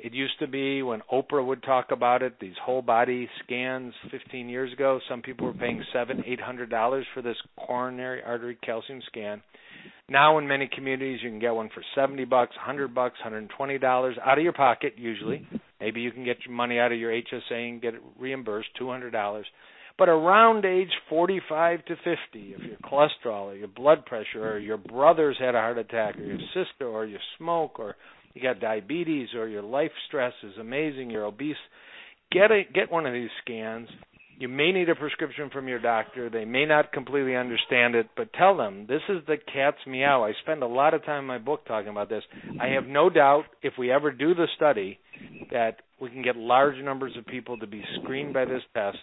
[0.03, 4.49] it used to be when Oprah would talk about it, these whole body scans 15
[4.49, 7.37] years ago, some people were paying seven, eight hundred dollars for this
[7.67, 9.43] coronary artery calcium scan.
[10.09, 14.17] Now in many communities you can get one for 70 bucks, 100 bucks, 120 dollars
[14.25, 15.47] out of your pocket usually.
[15.81, 19.43] Maybe you can get your money out of your HSA and get it reimbursed, $200.
[19.99, 24.79] But around age 45 to 50, if your cholesterol or your blood pressure or your
[24.79, 27.97] brother's had a heart attack or your sister or you smoke or
[28.35, 31.57] you got diabetes or your life stress is amazing, you're obese,
[32.31, 33.89] get a get one of these scans.
[34.39, 36.31] You may need a prescription from your doctor.
[36.31, 40.25] They may not completely understand it, but tell them this is the cat's meow.
[40.25, 42.23] I spend a lot of time in my book talking about this.
[42.59, 44.99] I have no doubt if we ever do the study
[45.51, 48.97] that we can get large numbers of people to be screened by this test.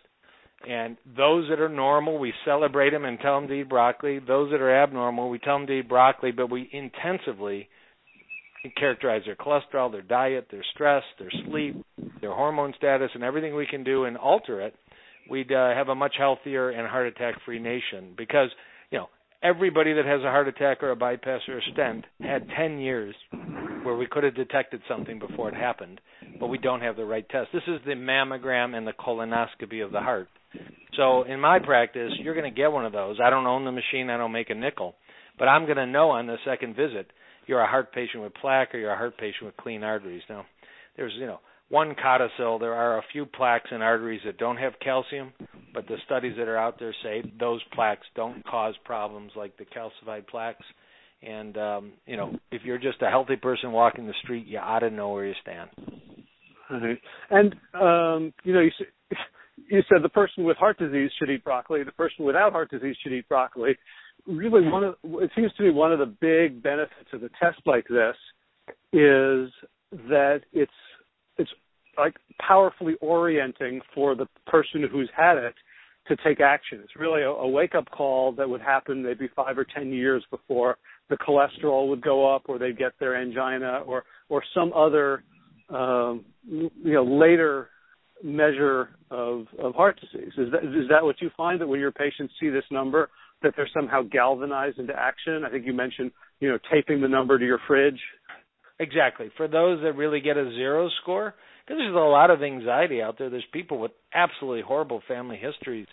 [0.68, 4.18] And those that are normal, we celebrate them and tell them to eat broccoli.
[4.18, 7.70] Those that are abnormal, we tell them to eat broccoli, but we intensively
[8.76, 11.84] characterize their cholesterol, their diet, their stress, their sleep,
[12.22, 14.76] their hormone status, and everything we can do and alter it,
[15.30, 18.14] we'd uh, have a much healthier and heart attack free nation.
[18.18, 18.50] Because,
[18.92, 19.08] you know,
[19.44, 23.16] everybody that has a heart attack or a bypass or a stent had 10 years
[23.84, 26.02] where we could have detected something before it happened,
[26.40, 27.50] but we don't have the right test.
[27.54, 30.28] This is the mammogram and the colonoscopy of the heart.
[30.96, 33.18] So in my practice, you're going to get one of those.
[33.24, 34.96] I don't own the machine, I don't make a nickel,
[35.38, 37.12] but I'm going to know on the second visit
[37.48, 40.24] you're a heart patient with plaque or you're a heart patient with clean arteries.
[40.30, 40.46] Now,
[40.96, 42.60] there's you know one codicil.
[42.60, 45.34] There are a few plaques in arteries that don't have calcium,
[45.74, 49.66] but the studies that are out there say those plaques don't cause problems like the
[49.66, 50.66] calcified plaques.
[51.22, 54.80] And um, you know, if you're just a healthy person walking the street, you ought
[54.80, 55.70] to know where you stand.
[56.70, 58.72] And um, you know, you,
[59.70, 61.84] you said the person with heart disease should eat broccoli.
[61.84, 63.78] The person without heart disease should eat broccoli
[64.26, 67.60] really one of it seems to me one of the big benefits of a test
[67.66, 68.16] like this
[68.94, 69.50] is
[70.10, 70.72] that it's
[71.38, 71.50] it's
[71.98, 75.56] like powerfully orienting for the person who's had it
[76.08, 76.80] to take action.
[76.84, 80.24] It's really a, a wake up call that would happen maybe five or ten years
[80.32, 80.78] before
[81.10, 85.24] the cholesterol would go up, or they'd get their angina, or or some other
[85.70, 87.70] um, you know later
[88.24, 90.32] measure of of heart disease.
[90.38, 93.10] Is that is that what you find that when your patients see this number,
[93.44, 95.44] that they're somehow galvanized into action.
[95.46, 98.00] I think you mentioned, you know, taping the number to your fridge.
[98.80, 99.30] Exactly.
[99.38, 101.34] For those that really get a zero score,
[101.66, 103.30] because there's a lot of anxiety out there.
[103.30, 105.88] There's people with absolutely horrible family histories,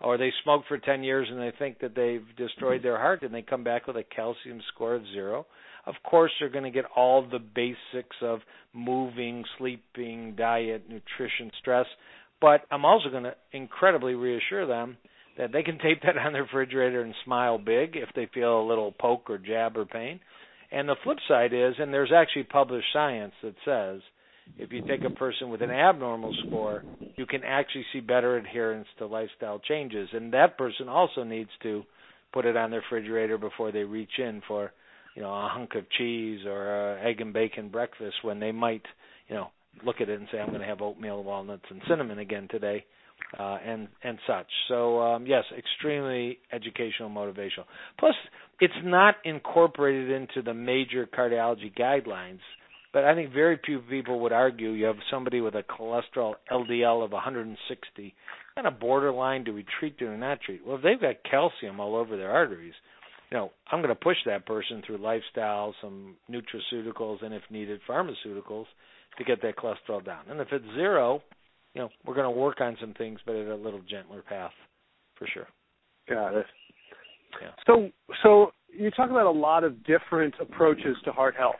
[0.00, 3.32] or they smoke for 10 years and they think that they've destroyed their heart, and
[3.32, 5.46] they come back with a calcium score of zero.
[5.86, 8.40] Of course, they're going to get all the basics of
[8.72, 11.86] moving, sleeping, diet, nutrition, stress.
[12.40, 14.96] But I'm also going to incredibly reassure them
[15.38, 18.68] that they can tape that on their refrigerator and smile big if they feel a
[18.68, 20.20] little poke or jab or pain.
[20.70, 24.00] And the flip side is, and there's actually published science that says
[24.58, 26.82] if you take a person with an abnormal score,
[27.16, 30.08] you can actually see better adherence to lifestyle changes.
[30.12, 31.84] And that person also needs to
[32.32, 34.72] put it on their refrigerator before they reach in for,
[35.14, 38.82] you know, a hunk of cheese or a egg and bacon breakfast when they might,
[39.28, 39.48] you know,
[39.84, 42.84] look at it and say, I'm going to have oatmeal, walnuts, and cinnamon again today
[43.38, 44.46] uh, and and such.
[44.68, 47.64] So um, yes, extremely educational, motivational.
[47.98, 48.14] Plus,
[48.60, 52.40] it's not incorporated into the major cardiology guidelines.
[52.92, 57.02] But I think very few people would argue you have somebody with a cholesterol LDL
[57.02, 58.14] of 160,
[58.54, 59.44] kind of borderline.
[59.44, 60.60] Do we treat, do we not treat?
[60.66, 62.74] Well, if they've got calcium all over their arteries,
[63.30, 67.80] you know, I'm going to push that person through lifestyle, some nutraceuticals, and if needed,
[67.88, 68.66] pharmaceuticals
[69.16, 70.24] to get that cholesterol down.
[70.28, 71.22] And if it's zero,
[71.74, 74.52] you know, we're going to work on some things, but at a little gentler path,
[75.16, 75.46] for sure.
[76.08, 76.46] Got it.
[77.40, 77.50] Yeah.
[77.66, 77.90] So,
[78.22, 81.54] so you talk about a lot of different approaches to heart health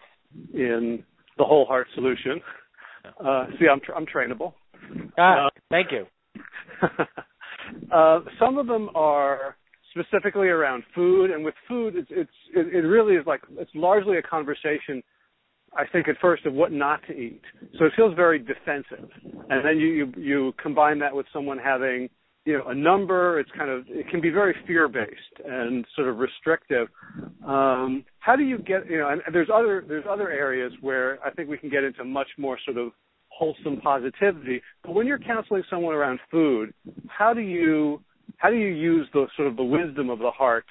[0.52, 1.02] in
[1.38, 2.40] the whole heart solution.
[3.24, 4.52] Uh, see, I'm tra- I'm trainable.
[5.18, 6.06] Ah, uh, thank you.
[7.92, 9.56] uh, some of them are
[9.90, 11.30] specifically around food.
[11.30, 15.02] And with food, it's, it's it, it really is like it's largely a conversation.
[15.76, 17.42] I think at first of what not to eat.
[17.78, 19.08] So it feels very defensive,
[19.50, 22.08] and then you you, you combine that with someone having
[22.44, 23.38] you know a number.
[23.40, 26.88] It's kind of it can be very fear based and sort of restrictive.
[27.46, 31.30] Um how do you get you know and there's other there's other areas where i
[31.30, 32.92] think we can get into much more sort of
[33.28, 34.60] wholesome positivity.
[34.84, 36.74] But when you're counseling someone around food
[37.08, 38.02] how do you
[38.38, 40.66] how do you use the sort of the wisdom of the heart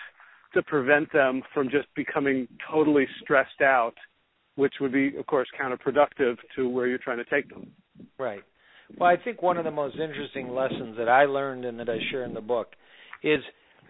[0.53, 3.93] to prevent them from just becoming totally stressed out
[4.55, 7.71] which would be of course counterproductive to where you're trying to take them
[8.17, 8.43] right
[8.97, 11.97] well, I think one of the most interesting lessons that I learned and that I
[12.11, 12.67] share in the book
[13.23, 13.39] is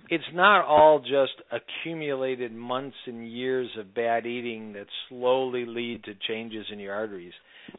[0.09, 6.13] it's not all just accumulated months and years of bad eating that slowly lead to
[6.27, 7.33] changes in your arteries.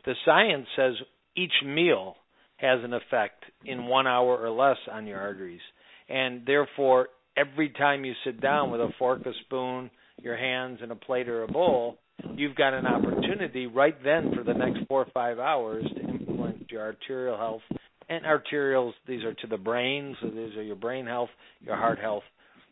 [0.05, 0.95] The science says
[1.37, 2.17] each meal
[2.57, 5.61] has an effect in one hour or less on your arteries.
[6.09, 9.91] And therefore, every time you sit down with a fork, a spoon,
[10.21, 11.99] your hands, and a plate or a bowl,
[12.37, 16.65] you've got an opportunity right then for the next four or five hours to influence
[16.71, 17.63] your arterial health,
[18.09, 18.93] and arterials.
[19.07, 22.25] These are to the brain, so these are your brain health, your heart health,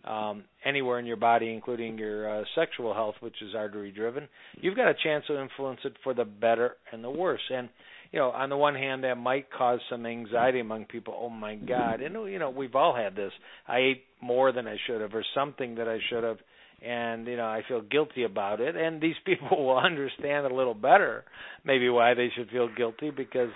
[0.04, 4.28] um, anywhere in your body, including your uh, sexual health, which is artery driven.
[4.60, 7.42] You've got a chance to influence it for the better and the worse.
[7.52, 7.68] And
[8.12, 11.14] you know, on the one hand, that might cause some anxiety among people.
[11.18, 12.00] Oh my God!
[12.00, 13.32] And you know, we've all had this.
[13.68, 16.38] I ate more than I should have, or something that I should have
[16.82, 20.72] and you know I feel guilty about it and these people will understand a little
[20.72, 21.24] better
[21.62, 23.50] maybe why they should feel guilty because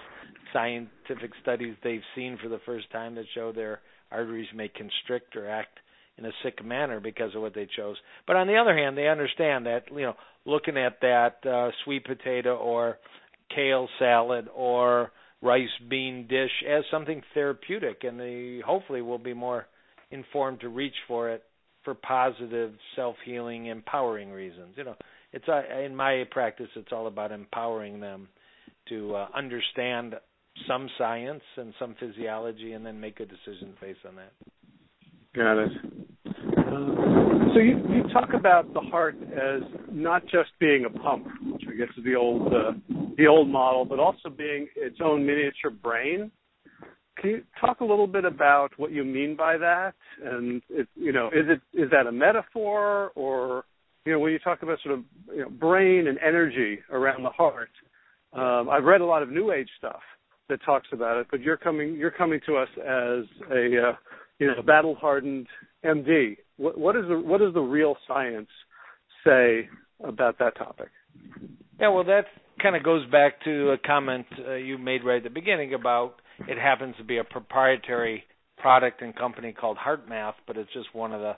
[0.53, 5.49] scientific studies they've seen for the first time that show their arteries may constrict or
[5.49, 5.79] act
[6.17, 7.97] in a sick manner because of what they chose.
[8.27, 10.15] But on the other hand, they understand that you know
[10.47, 12.99] looking at that uh, sweet potato or
[13.55, 15.11] kale salad or
[15.43, 19.67] rice bean dish as something therapeutic, and they hopefully will be more
[20.11, 21.43] informed to reach for it
[21.85, 24.75] for positive self-healing, empowering reasons.
[24.77, 24.97] You know,
[25.33, 28.29] it's uh, in my practice, it's all about empowering them
[28.89, 30.15] to uh, understand
[30.69, 34.33] some science and some physiology, and then make a decision based on that.
[35.35, 35.71] Got it.
[36.27, 41.27] Uh, so you you talk about the heart as not just being a pump,
[41.75, 42.73] I guess is the old uh,
[43.17, 46.31] the old model, but also being its own miniature brain.
[47.19, 49.95] Can you talk a little bit about what you mean by that?
[50.23, 53.65] And it, you know, is it is that a metaphor, or
[54.05, 57.31] you know, when you talk about sort of you know, brain and energy around the
[57.31, 57.71] heart?
[58.33, 60.01] Um, I've read a lot of New Age stuff
[60.49, 63.93] that talks about it, but you're coming you're coming to us as a uh,
[64.39, 65.47] you know battle hardened
[65.85, 66.37] MD.
[66.57, 68.51] What, what is the what does the real science
[69.25, 69.69] say
[70.03, 70.91] about that topic?
[71.81, 72.27] Yeah, well, that
[72.63, 76.15] kind of goes back to a comment uh, you made right at the beginning about
[76.49, 78.25] it happens to be a proprietary
[78.59, 81.35] product and company called HeartMath, but it's just one of the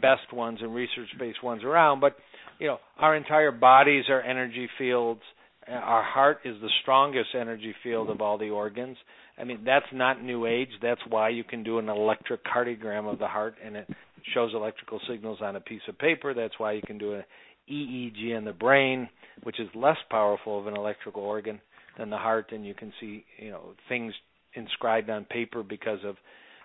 [0.00, 2.00] best ones and research-based ones around.
[2.00, 2.16] But
[2.58, 5.20] you know, our entire bodies are energy fields.
[5.66, 8.96] Our heart is the strongest energy field of all the organs.
[9.38, 10.70] I mean, that's not new age.
[10.82, 13.88] That's why you can do an electrocardiogram of the heart and it
[14.34, 16.34] shows electrical signals on a piece of paper.
[16.34, 17.24] That's why you can do an
[17.70, 19.08] EEG in the brain,
[19.42, 21.60] which is less powerful of an electrical organ
[21.98, 24.12] than the heart, and you can see you know things
[24.54, 26.16] inscribed on paper because of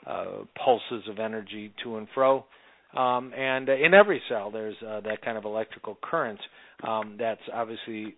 [0.05, 2.45] uh, pulses of energy to and fro.
[2.95, 6.39] Um, and in every cell, there's uh, that kind of electrical current.
[6.87, 8.15] Um, that's obviously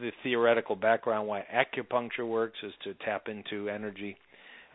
[0.00, 4.16] the theoretical background why acupuncture works is to tap into energy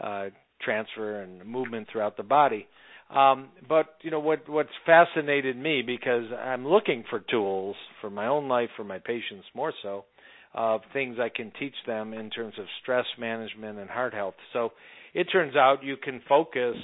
[0.02, 0.28] uh,
[0.62, 2.68] transfer and movement throughout the body.
[3.16, 8.28] Um, but you know what what's fascinated me because I'm looking for tools for my
[8.28, 10.06] own life, for my patients more so,
[10.54, 14.36] of things I can teach them in terms of stress management and heart health.
[14.54, 14.72] So
[15.14, 16.78] it turns out you can focus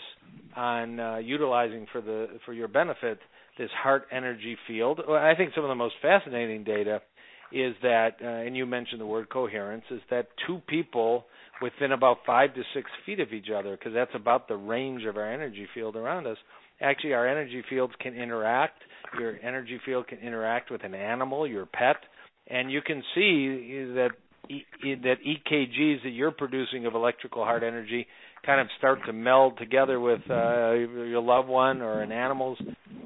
[0.56, 3.20] on uh, utilizing for the for your benefit
[3.58, 5.00] this heart energy field.
[5.10, 7.02] I think some of the most fascinating data
[7.52, 11.26] is that, uh, and you mentioned the word coherence, is that two people
[11.62, 15.18] within about five to six feet of each other, because that's about the range of
[15.18, 16.38] our energy field around us.
[16.82, 18.82] Actually, our energy fields can interact.
[19.20, 21.98] Your energy field can interact with an animal, your pet,
[22.48, 24.10] and you can see that
[24.50, 28.08] e- that EKGs that you're producing of electrical heart energy
[28.48, 32.58] kind of start to meld together with uh, your loved one or an animal's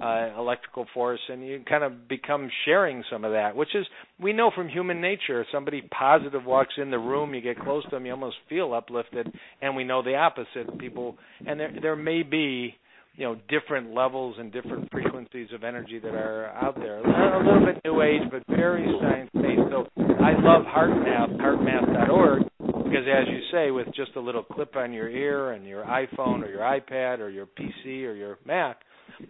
[0.01, 3.85] uh, electrical force, and you kind of become sharing some of that, which is
[4.21, 5.45] we know from human nature.
[5.51, 9.31] Somebody positive walks in the room, you get close to them, you almost feel uplifted,
[9.61, 10.77] and we know the opposite.
[10.77, 12.75] People, and there there may be
[13.15, 16.99] you know different levels and different frequencies of energy that are out there.
[16.99, 19.61] A little bit new age, but very science based.
[19.71, 22.43] So I love HeartMath, HeartMath.org,
[22.91, 26.43] because as you say, with just a little clip on your ear and your iPhone
[26.43, 28.81] or your iPad or your PC or your Mac,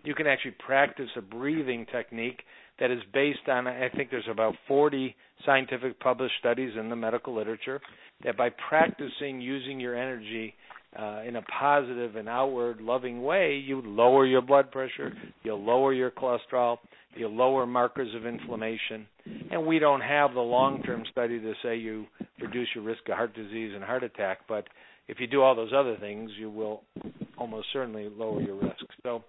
[0.04, 2.42] you can actually practice a breathing technique
[2.80, 7.36] that is based on I think there's about 40 scientific published studies in the medical
[7.36, 7.80] literature
[8.24, 10.56] that by practicing using your energy
[10.98, 15.94] uh, in a positive and outward loving way, you lower your blood pressure, you'll lower
[15.94, 16.78] your cholesterol,
[17.16, 19.08] you'll lower markers of inflammation.
[19.52, 22.06] And we don't have the long term study to say you
[22.42, 24.66] reduce your risk of heart disease and heart attack, but
[25.08, 26.84] if you do all those other things, you will
[27.38, 28.86] almost certainly lower your risk.
[29.04, 29.24] So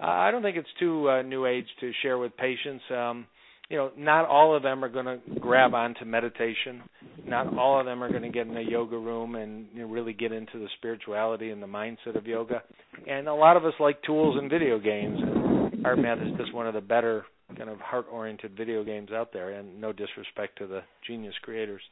[0.00, 2.84] uh, I don't think it's too uh, new age to share with patients.
[2.90, 3.26] Um,
[3.70, 6.82] you know, not all of them are going to grab onto meditation.
[7.26, 9.88] Not all of them are going to get in a yoga room and you know,
[9.88, 12.62] really get into the spirituality and the mindset of yoga.
[13.08, 15.18] And a lot of us like tools and video games.
[15.20, 17.24] And HeartMath is just one of the better
[17.56, 19.50] kind of heart-oriented video games out there.
[19.50, 21.82] And no disrespect to the genius creators.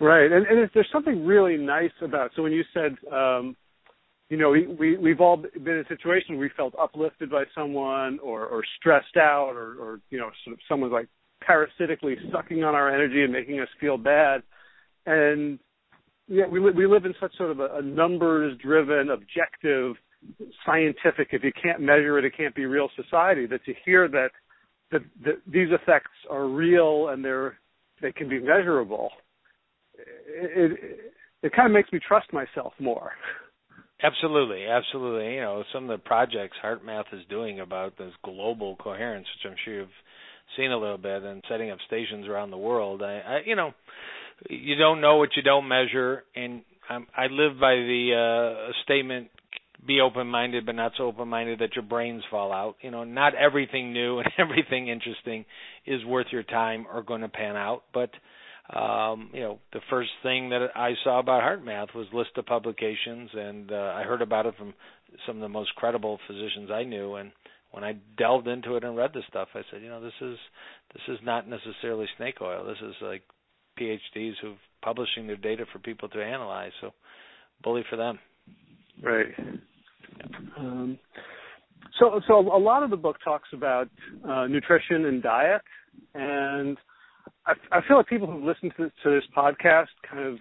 [0.00, 2.32] Right, and, and there's something really nice about.
[2.34, 3.56] So when you said um,
[4.30, 7.44] you know, we, we we've all been in a situation where we felt uplifted by
[7.54, 11.08] someone or or stressed out or or you know, sort of someone's like
[11.40, 14.42] parasitically sucking on our energy and making us feel bad.
[15.06, 15.58] And
[16.26, 19.96] yeah, we we live in such sort of a, a numbers driven, objective,
[20.64, 21.28] scientific.
[21.32, 23.46] If you can't measure it, it can't be real society.
[23.46, 24.30] That to hear that
[24.90, 27.58] that, that these effects are real and they're
[28.00, 29.10] they can be measurable.
[29.96, 31.12] It, it,
[31.42, 33.12] it kind of makes me trust myself more.
[34.02, 35.34] Absolutely, absolutely.
[35.34, 39.56] You know, some of the projects HeartMath is doing about this global coherence, which I'm
[39.64, 39.88] sure you've
[40.56, 43.02] seen a little bit, and setting up stations around the world.
[43.02, 43.72] I, I you know,
[44.50, 49.28] you don't know what you don't measure, and I'm, I live by the uh, statement:
[49.86, 52.76] be open-minded, but not so open-minded that your brains fall out.
[52.82, 55.46] You know, not everything new and everything interesting
[55.86, 58.10] is worth your time or going to pan out, but
[58.72, 63.30] um, you know, the first thing that I saw about HeartMath was list of publications,
[63.34, 64.72] and uh, I heard about it from
[65.26, 67.16] some of the most credible physicians I knew.
[67.16, 67.30] And
[67.72, 70.36] when I delved into it and read the stuff, I said, you know, this is
[70.94, 72.64] this is not necessarily snake oil.
[72.64, 73.22] This is like
[73.78, 76.72] PhDs who've publishing their data for people to analyze.
[76.80, 76.92] So,
[77.62, 78.18] bully for them.
[79.02, 79.26] Right.
[80.58, 80.98] Um,
[81.98, 83.88] so, so a lot of the book talks about
[84.28, 85.62] uh, nutrition and diet,
[86.14, 86.76] and
[87.46, 90.38] I, I feel like people who listen to, to this podcast kind of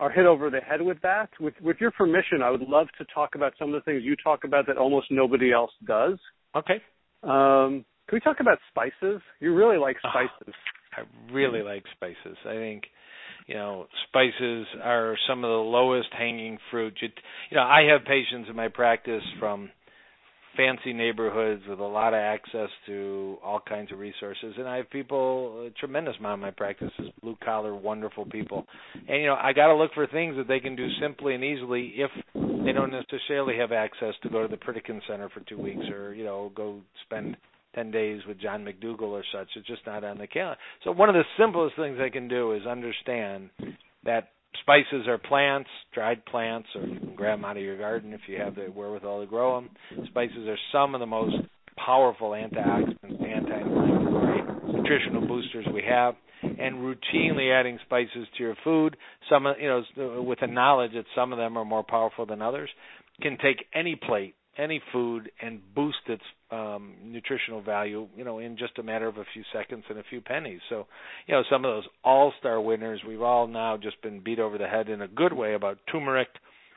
[0.00, 1.30] are hit over the head with that.
[1.40, 4.16] With with your permission, I would love to talk about some of the things you
[4.16, 6.18] talk about that almost nobody else does.
[6.54, 6.82] Okay.
[7.22, 9.22] Um, can we talk about spices?
[9.40, 10.54] You really like ah, spices.
[10.98, 12.36] Oh, I really like spices.
[12.46, 12.84] I think
[13.46, 16.94] you know spices are some of the lowest hanging fruit.
[17.00, 17.08] You,
[17.50, 19.70] you know, I have patients in my practice from
[20.56, 24.90] fancy neighborhoods with a lot of access to all kinds of resources and I have
[24.90, 28.66] people a tremendous amount of my practice is blue collar wonderful people.
[29.08, 31.44] And you know, I got to look for things that they can do simply and
[31.44, 35.58] easily if they don't necessarily have access to go to the Pritikin Center for 2
[35.58, 37.36] weeks or you know, go spend
[37.74, 39.48] 10 days with John McDougall or such.
[39.54, 40.58] It's just not on the calendar.
[40.82, 43.50] So one of the simplest things I can do is understand
[44.04, 44.30] that
[44.60, 48.20] Spices are plants, dried plants, or you can grab them out of your garden if
[48.26, 49.70] you have the wherewithal to grow them.
[50.08, 51.36] Spices are some of the most
[51.76, 54.42] powerful antioxidants, anti-inflammatory,
[54.72, 56.14] nutritional boosters we have.
[56.42, 58.96] And routinely adding spices to your food,
[59.28, 62.68] some you know, with the knowledge that some of them are more powerful than others,
[63.22, 68.56] can take any plate any food and boost its um, nutritional value, you know, in
[68.56, 70.60] just a matter of a few seconds and a few pennies.
[70.68, 70.86] So,
[71.26, 74.66] you know, some of those all-star winners, we've all now just been beat over the
[74.66, 76.28] head in a good way about turmeric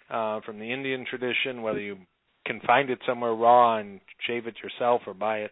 [0.09, 1.97] uh, from the Indian tradition, whether you
[2.45, 5.51] can find it somewhere raw and shave it yourself or buy it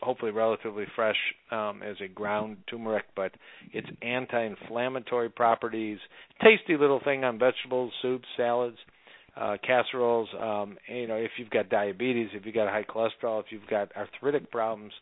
[0.00, 1.16] hopefully relatively fresh
[1.50, 3.32] um, as a ground turmeric, but
[3.72, 5.98] its anti-inflammatory properties,
[6.42, 8.78] tasty little thing on vegetables, soups, salads
[9.36, 10.28] uh, casseroles.
[10.38, 13.90] Um, you know, if you've got diabetes, if you've got high cholesterol, if you've got
[13.96, 14.92] arthritic problems,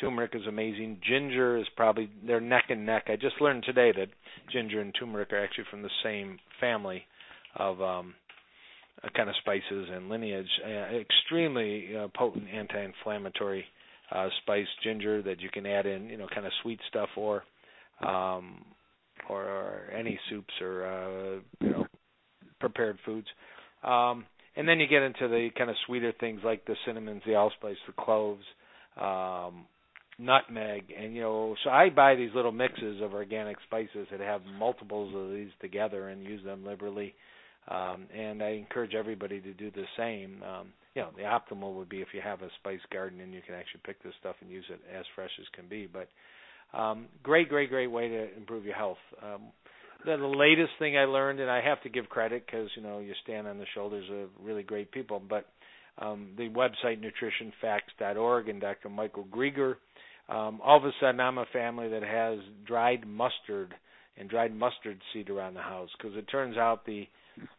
[0.00, 0.98] turmeric is amazing.
[1.06, 3.04] Ginger is probably they're neck and neck.
[3.08, 4.08] I just learned today that
[4.52, 7.04] ginger and turmeric are actually from the same family
[7.56, 8.14] of um,
[9.02, 10.48] uh, kind of spices and lineage.
[10.64, 13.64] Uh, extremely uh, potent anti-inflammatory
[14.10, 17.42] uh, spice, ginger that you can add in, you know, kind of sweet stuff or
[18.06, 18.64] um,
[19.28, 21.86] or, or any soups or uh, you know
[22.60, 23.26] prepared foods.
[23.82, 24.26] Um,
[24.56, 27.78] and then you get into the kind of sweeter things like the cinnamons, the allspice,
[27.86, 28.44] the cloves,
[29.00, 29.64] um,
[30.18, 31.56] nutmeg, and you know.
[31.64, 36.08] So I buy these little mixes of organic spices that have multiples of these together
[36.08, 37.14] and use them liberally.
[37.68, 40.42] Um, and I encourage everybody to do the same.
[40.42, 43.40] Um, you know, the optimal would be if you have a spice garden and you
[43.46, 45.88] can actually pick this stuff and use it as fresh as can be.
[45.90, 46.08] But
[46.78, 48.98] um, great, great, great way to improve your health.
[49.22, 49.42] Um,
[50.04, 53.12] the latest thing I learned, and I have to give credit because you know you
[53.22, 55.46] stand on the shoulders of really great people, but
[55.98, 58.88] um, the website nutritionfacts.org and Dr.
[58.88, 59.76] Michael Greger.
[60.28, 63.74] Um, all of a sudden, I'm a family that has dried mustard
[64.16, 67.06] and dried mustard seed around the house because it turns out the,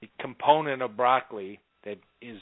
[0.01, 2.37] the component of broccoli that is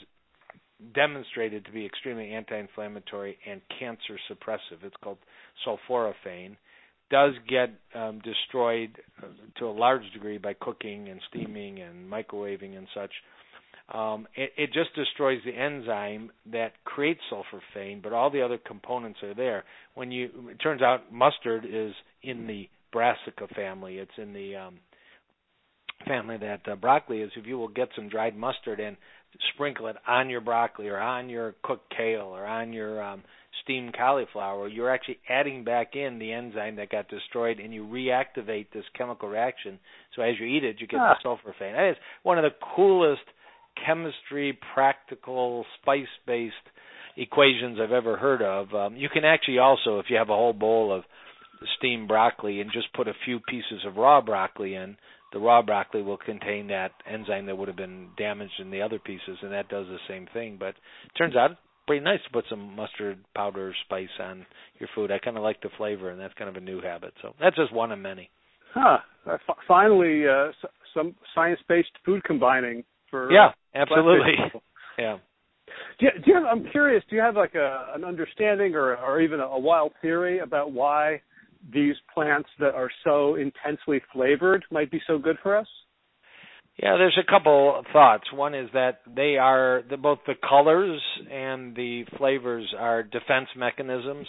[0.93, 4.83] demonstrated to be extremely anti-inflammatory and cancer suppressive.
[4.83, 5.17] It's called
[5.65, 6.55] sulforaphane.
[7.11, 9.27] Does get um, destroyed uh,
[9.59, 13.11] to a large degree by cooking and steaming and microwaving and such.
[13.93, 19.19] Um, it, it just destroys the enzyme that creates sulforaphane, but all the other components
[19.21, 19.65] are there.
[19.95, 21.91] When you, it turns out mustard is
[22.23, 23.97] in the brassica family.
[23.97, 24.79] It's in the um,
[26.07, 27.31] family that uh, broccoli is.
[27.35, 28.95] If you will get some dried mustard and
[29.53, 33.23] sprinkle it on your broccoli or on your cooked kale or on your um,
[33.63, 38.67] steamed cauliflower, you're actually adding back in the enzyme that got destroyed, and you reactivate
[38.73, 39.79] this chemical reaction.
[40.15, 41.15] So as you eat it, you get ah.
[41.23, 41.75] the sulforaphane.
[41.75, 43.21] That is one of the coolest
[43.85, 46.55] chemistry, practical, spice-based
[47.17, 48.73] equations I've ever heard of.
[48.73, 51.03] Um, you can actually also, if you have a whole bowl of
[51.77, 54.97] steamed broccoli and just put a few pieces of raw broccoli in,
[55.33, 58.99] the raw broccoli will contain that enzyme that would have been damaged in the other
[58.99, 60.57] pieces, and that does the same thing.
[60.59, 61.51] But it turns out
[61.91, 64.45] pretty nice to put some mustard powder spice on
[64.79, 65.11] your food.
[65.11, 67.13] I kind of like the flavor, and that's kind of a new habit.
[67.21, 68.29] So that's just one of many.
[68.73, 68.99] Huh.
[69.27, 70.51] Uh, f- finally, uh,
[70.93, 74.31] some science-based food combining for yeah, uh, absolutely,
[74.97, 75.17] yeah.
[75.99, 77.03] Do you, do you have, I'm curious.
[77.09, 80.71] Do you have like a an understanding or or even a, a wild theory about
[80.71, 81.21] why
[81.73, 85.67] these plants that are so intensely flavored might be so good for us?
[86.81, 88.23] Yeah, there's a couple thoughts.
[88.33, 90.99] One is that they are the, both the colors
[91.31, 94.25] and the flavors are defense mechanisms,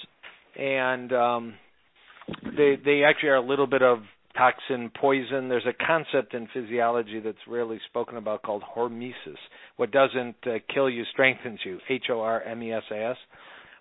[0.58, 1.54] and um,
[2.54, 4.00] they they actually are a little bit of
[4.36, 5.48] toxin poison.
[5.48, 9.38] There's a concept in physiology that's rarely spoken about called hormesis.
[9.78, 11.78] What doesn't uh, kill you strengthens you.
[11.88, 13.16] H O R M E S A S.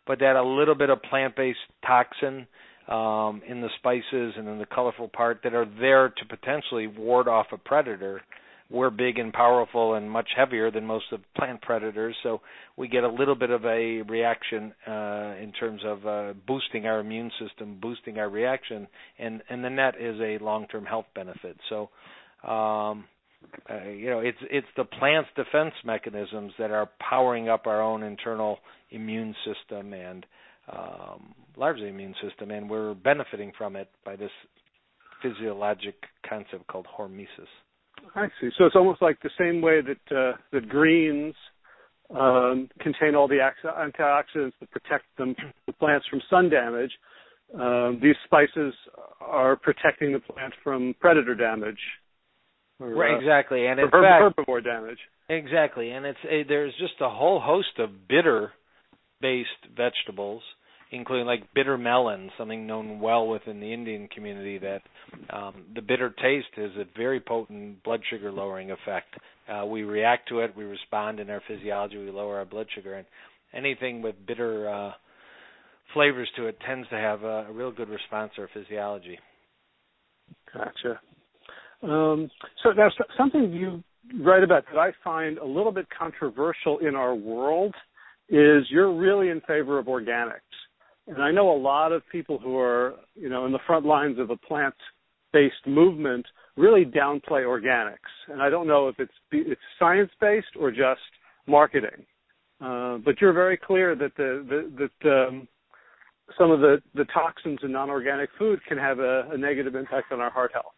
[0.07, 2.47] But that a little bit of plant-based toxin
[2.87, 7.27] um, in the spices and in the colorful part that are there to potentially ward
[7.27, 8.21] off a predator
[8.71, 12.41] we're big and powerful and much heavier than most of plant predators, so
[12.77, 16.99] we get a little bit of a reaction uh, in terms of uh, boosting our
[16.99, 18.87] immune system, boosting our reaction,
[19.19, 21.57] and and the net is a long-term health benefit.
[21.69, 21.89] So,
[22.47, 23.05] um,
[23.69, 28.03] uh, you know, it's it's the plant's defense mechanisms that are powering up our own
[28.03, 28.59] internal
[28.89, 30.25] immune system and
[30.71, 34.31] um, largely immune system, and we're benefiting from it by this
[35.21, 35.95] physiologic
[36.27, 37.49] concept called hormesis.
[38.15, 38.49] I see.
[38.57, 41.35] So it's almost like the same way that uh, that greens
[42.17, 45.35] um, contain all the antioxidants that protect them,
[45.65, 46.91] the plants from sun damage.
[47.57, 48.73] Um, these spices
[49.19, 51.79] are protecting the plant from predator damage.
[52.79, 54.97] Or, right, uh, exactly, and in herb- fact, herbivore damage.
[55.29, 60.41] Exactly, and it's a, there's just a whole host of bitter-based vegetables
[60.91, 64.81] including like bitter melon, something known well within the Indian community that
[65.29, 69.15] um, the bitter taste is a very potent blood sugar lowering effect.
[69.49, 72.95] Uh, we react to it, we respond in our physiology, we lower our blood sugar,
[72.95, 73.05] and
[73.53, 74.91] anything with bitter uh,
[75.93, 79.17] flavors to it tends to have a, a real good response to our physiology.
[80.53, 80.99] Gotcha.
[81.83, 82.29] Um,
[82.63, 83.83] so now something you
[84.23, 87.73] write about that I find a little bit controversial in our world
[88.29, 90.39] is you're really in favor of organics.
[91.07, 94.19] And I know a lot of people who are, you know, in the front lines
[94.19, 96.25] of a plant-based movement
[96.57, 97.95] really downplay organics.
[98.27, 101.01] And I don't know if it's it's science-based or just
[101.47, 102.05] marketing.
[102.61, 105.47] Uh, but you're very clear that the, the that um,
[106.37, 110.19] some of the, the toxins in non-organic food can have a, a negative impact on
[110.19, 110.73] our heart health.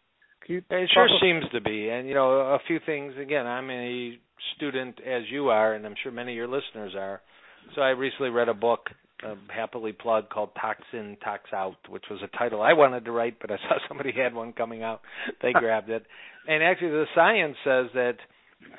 [0.70, 3.14] it sure seems to be, and you know, a few things.
[3.20, 4.18] Again, I'm a
[4.56, 7.20] student as you are, and I'm sure many of your listeners are.
[7.74, 8.90] So I recently read a book
[9.24, 13.50] uh, happily plugged called Toxin Toxout, which was a title I wanted to write, but
[13.50, 15.00] I saw somebody had one coming out.
[15.42, 16.04] They grabbed it.
[16.46, 18.16] And actually, the science says that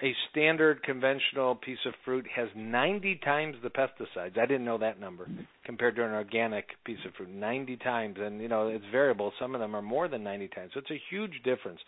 [0.01, 4.37] a standard conventional piece of fruit has 90 times the pesticides.
[4.37, 5.27] I didn't know that number
[5.63, 7.29] compared to an organic piece of fruit.
[7.29, 9.31] 90 times, and you know it's variable.
[9.39, 10.71] Some of them are more than 90 times.
[10.73, 11.79] So it's a huge difference.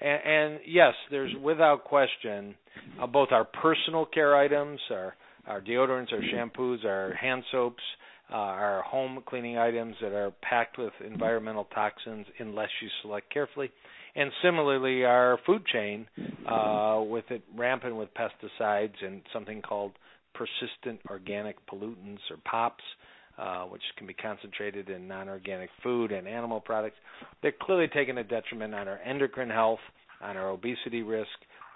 [0.00, 2.54] And, and yes, there's without question
[3.00, 5.14] uh, both our personal care items, our
[5.48, 7.82] our deodorants, our shampoos, our hand soaps,
[8.30, 13.70] uh, our home cleaning items that are packed with environmental toxins unless you select carefully.
[14.14, 16.06] And similarly, our food chain,
[16.46, 19.92] uh, with it rampant with pesticides and something called
[20.34, 22.84] persistent organic pollutants or POPs,
[23.38, 26.96] uh, which can be concentrated in non-organic food and animal products,
[27.42, 29.78] they're clearly taking a detriment on our endocrine health,
[30.20, 31.28] on our obesity risk,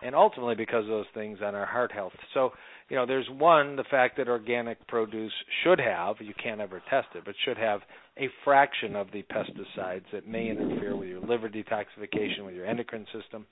[0.03, 2.13] and ultimately because of those things on our heart health.
[2.35, 2.51] So,
[2.89, 5.33] you know, there's one the fact that organic produce
[5.63, 7.81] should have, you can't ever test it, but should have
[8.19, 13.07] a fraction of the pesticides that may interfere with your liver detoxification, with your endocrine
[13.13, 13.47] system,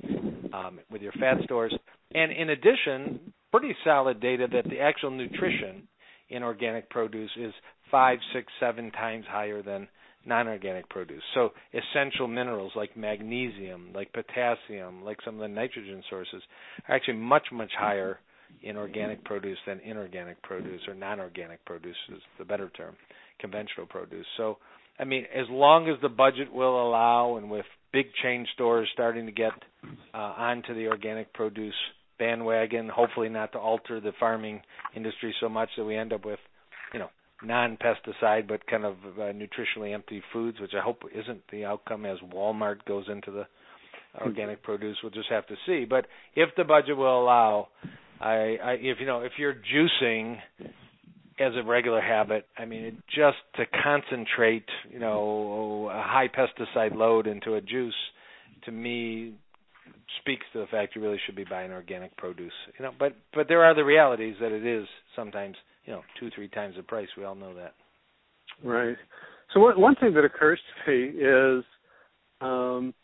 [0.53, 1.75] um, with your fat stores,
[2.15, 5.87] and in addition, pretty solid data that the actual nutrition
[6.29, 7.53] in organic produce is
[7.91, 9.89] five, six, seven times higher than
[10.27, 11.23] non-organic produce.
[11.35, 16.43] So essential minerals like magnesium, like potassium, like some of the nitrogen sources
[16.89, 18.19] are actually much much higher
[18.63, 22.97] in organic produce than inorganic produce or non-organic produce is the better term,
[23.41, 24.27] conventional produce.
[24.37, 24.59] So
[24.99, 29.25] I mean, as long as the budget will allow, and with big chain stores starting
[29.27, 29.53] to get
[30.13, 31.75] uh, onto the organic produce
[32.19, 34.61] bandwagon, hopefully not to alter the farming
[34.95, 36.39] industry so much that we end up with,
[36.93, 37.09] you know,
[37.43, 42.19] non-pesticide but kind of uh, nutritionally empty foods, which I hope isn't the outcome as
[42.35, 43.47] Walmart goes into the
[44.21, 44.97] organic produce.
[45.03, 45.85] We'll just have to see.
[45.89, 47.69] But if the budget will allow,
[48.21, 50.39] I, I if you know if you're juicing
[51.39, 56.95] as a regular habit, I mean it, just to concentrate, you know, a high pesticide
[56.95, 57.95] load into a juice,
[58.65, 59.35] to me
[60.21, 62.53] speaks to the fact you really should be buying organic produce.
[62.79, 64.87] You know, but but there are the realities that it is
[65.17, 65.57] sometimes
[65.91, 67.09] you know two three times the price.
[67.17, 67.75] We all know that.
[68.63, 68.97] Right.
[69.53, 71.65] So what, one thing that occurs to me is
[72.41, 72.95] um,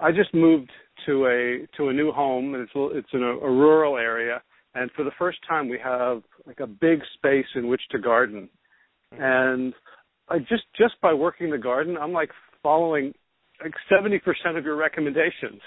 [0.00, 0.70] I just moved
[1.06, 4.40] to a to a new home, and it's it's in a, a rural area,
[4.74, 8.48] and for the first time we have like a big space in which to garden,
[9.12, 9.22] mm-hmm.
[9.22, 9.74] and
[10.30, 12.30] I just just by working the garden, I'm like
[12.62, 13.12] following
[13.62, 15.60] like seventy percent of your recommendations.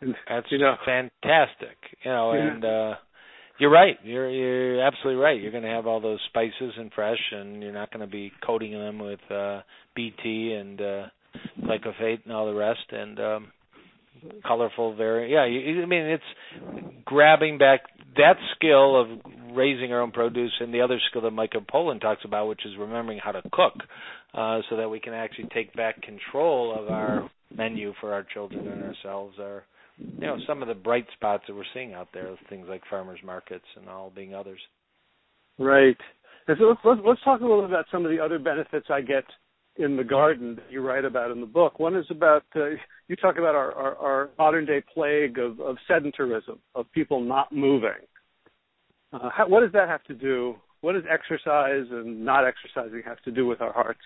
[0.00, 1.76] And, That's you know, fantastic.
[2.06, 2.54] You know, yeah.
[2.54, 2.94] and uh
[3.58, 3.96] you're right.
[4.02, 5.40] You're you're absolutely right.
[5.40, 8.32] You're going to have all those spices and fresh, and you're not going to be
[8.44, 9.60] coating them with uh,
[9.94, 11.06] BT and uh,
[11.62, 13.52] glyphosate and all the rest, and um,
[14.46, 14.94] colorful.
[14.94, 15.46] Very yeah.
[15.46, 17.80] You, I mean, it's grabbing back
[18.16, 19.08] that skill of
[19.54, 22.72] raising our own produce, and the other skill that Michael Pollan talks about, which is
[22.78, 23.74] remembering how to cook,
[24.34, 28.66] uh, so that we can actually take back control of our menu for our children
[28.68, 29.36] and ourselves.
[29.38, 29.64] are
[29.98, 33.20] you know some of the bright spots that we're seeing out there, things like farmers
[33.24, 34.60] markets and all being others.
[35.58, 35.96] Right.
[36.48, 39.00] And so let's, let's, talk a little bit about some of the other benefits I
[39.00, 39.24] get
[39.78, 41.80] in the garden that you write about in the book.
[41.80, 42.70] One is about uh,
[43.08, 47.52] you talk about our, our, our modern day plague of, of sedentarism, of people not
[47.52, 47.90] moving.
[49.12, 50.54] Uh, how, what does that have to do?
[50.80, 54.00] What does exercise and not exercising have to do with our hearts?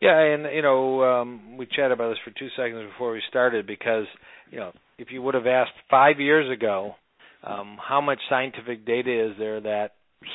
[0.00, 3.66] Yeah, and you know, um, we chatted about this for two seconds before we started
[3.66, 4.06] because
[4.50, 6.94] you know, if you would have asked five years ago,
[7.42, 9.92] um, how much scientific data is there that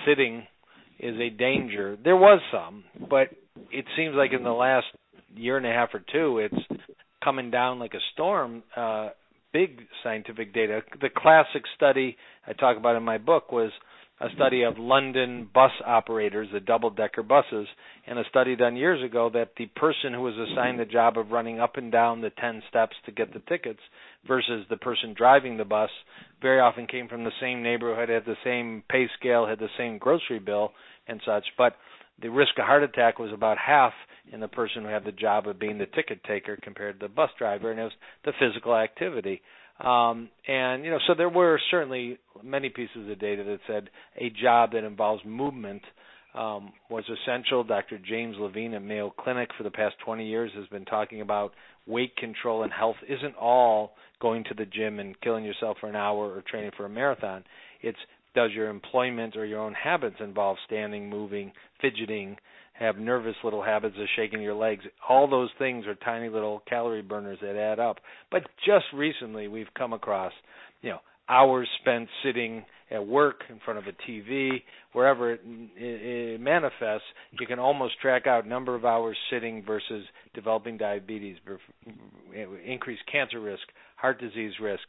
[0.08, 0.46] sitting
[1.00, 1.98] is a danger?
[2.04, 3.30] There was some, but
[3.72, 4.88] it seems like in the last
[5.36, 6.82] year and a half or two, it's
[7.24, 8.64] coming down like a storm.
[8.76, 9.10] Uh,
[9.52, 10.82] big scientific data.
[11.02, 13.72] The classic study I talk about in my book was
[14.22, 17.68] a study of London bus operators, the double decker buses,
[18.08, 21.32] and a study done years ago that the person who was assigned the job of
[21.32, 23.80] running up and down the 10 steps to get the tickets
[24.26, 25.90] versus the person driving the bus
[26.42, 29.98] very often came from the same neighborhood, had the same pay scale, had the same
[29.98, 30.72] grocery bill
[31.08, 31.76] and such, but
[32.22, 33.92] the risk of heart attack was about half
[34.32, 37.14] in the person who had the job of being the ticket taker compared to the
[37.14, 37.92] bus driver, and it was
[38.24, 39.42] the physical activity.
[39.80, 44.30] Um, and you know, so there were certainly many pieces of data that said a
[44.30, 45.82] job that involves movement
[46.34, 47.64] um, was essential.
[47.64, 47.98] Dr.
[47.98, 51.54] James Levine at Mayo Clinic for the past 20 years has been talking about
[51.88, 55.96] weight control and health isn't all going to the gym and killing yourself for an
[55.96, 57.44] hour or training for a marathon.
[57.82, 57.98] It's
[58.34, 62.36] does your employment or your own habits involve standing, moving, fidgeting,
[62.78, 64.84] have nervous little habits of shaking your legs.
[65.08, 67.98] All those things are tiny little calorie burners that add up.
[68.32, 70.34] But just recently, we've come across,
[70.82, 71.00] you know,
[71.30, 74.62] hours spent sitting at work in front of a TV,
[74.94, 75.42] wherever it,
[75.76, 77.08] it, it manifests.
[77.40, 80.06] You can almost track out number of hours sitting versus
[80.36, 81.38] developing diabetes,
[82.66, 83.64] increased cancer risk,
[83.96, 84.84] heart disease risk,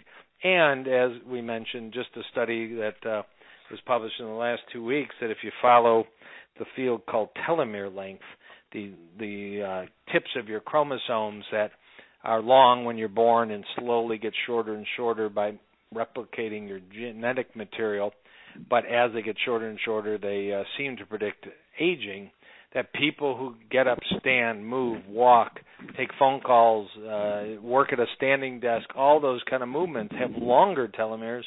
[0.44, 3.22] and as we mentioned, just a study that uh,
[3.70, 6.04] was published in the last two weeks that if you follow
[6.58, 8.22] the field called telomere length,
[8.72, 11.72] the the uh, tips of your chromosomes that
[12.24, 15.58] are long when you're born and slowly get shorter and shorter by
[15.94, 18.12] replicating your genetic material,
[18.68, 21.46] but as they get shorter and shorter, they uh, seem to predict
[21.80, 22.30] aging.
[22.74, 25.60] That people who get up, stand, move, walk,
[25.96, 30.32] take phone calls, uh, work at a standing desk, all those kind of movements have
[30.32, 31.44] longer telomeres,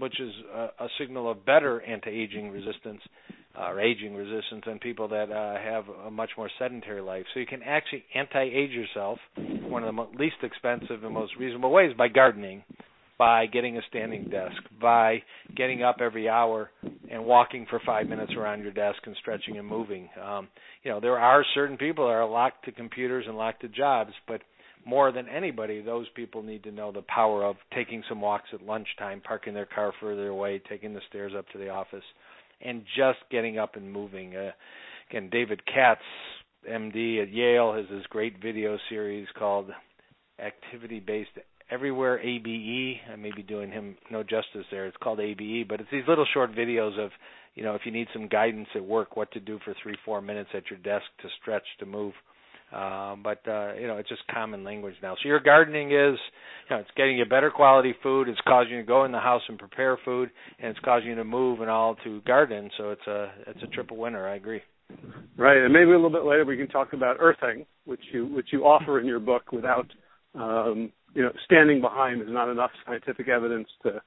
[0.00, 5.08] which is a, a signal of better anti-aging resistance uh, or aging resistance than people
[5.08, 7.24] that uh, have a much more sedentary life.
[7.34, 11.92] So you can actually anti-age yourself one of the least expensive and most reasonable ways
[11.96, 12.64] by gardening,
[13.18, 15.22] by getting a standing desk, by
[15.56, 16.70] getting up every hour
[17.10, 20.08] and walking for five minutes around your desk and stretching and moving.
[20.22, 20.48] Um,
[20.82, 24.12] you know, there are certain people that are locked to computers and locked to jobs,
[24.26, 24.40] but
[24.84, 28.62] more than anybody, those people need to know the power of taking some walks at
[28.62, 32.02] lunchtime, parking their car further away, taking the stairs up to the office,
[32.64, 34.36] and just getting up and moving.
[34.36, 34.50] Uh,
[35.10, 36.00] again, David Katz,
[36.68, 39.70] MD at Yale, has this great video series called
[40.38, 41.30] Activity Based
[41.70, 43.00] Everywhere ABE.
[43.10, 44.86] I may be doing him no justice there.
[44.86, 47.10] It's called ABE, but it's these little short videos of,
[47.54, 50.20] you know, if you need some guidance at work, what to do for three, four
[50.20, 52.12] minutes at your desk to stretch, to move.
[52.72, 55.14] Uh, but uh, you know, it's just common language now.
[55.22, 56.18] So your gardening is,
[56.68, 58.28] you know, it's getting you better quality food.
[58.28, 61.14] It's causing you to go in the house and prepare food, and it's causing you
[61.16, 62.70] to move and all to garden.
[62.78, 64.26] So it's a it's a triple winner.
[64.26, 64.62] I agree.
[65.36, 68.48] Right, and maybe a little bit later we can talk about earthing, which you which
[68.52, 69.86] you offer in your book without,
[70.34, 72.20] um, you know, standing behind.
[72.20, 74.00] There's not enough scientific evidence to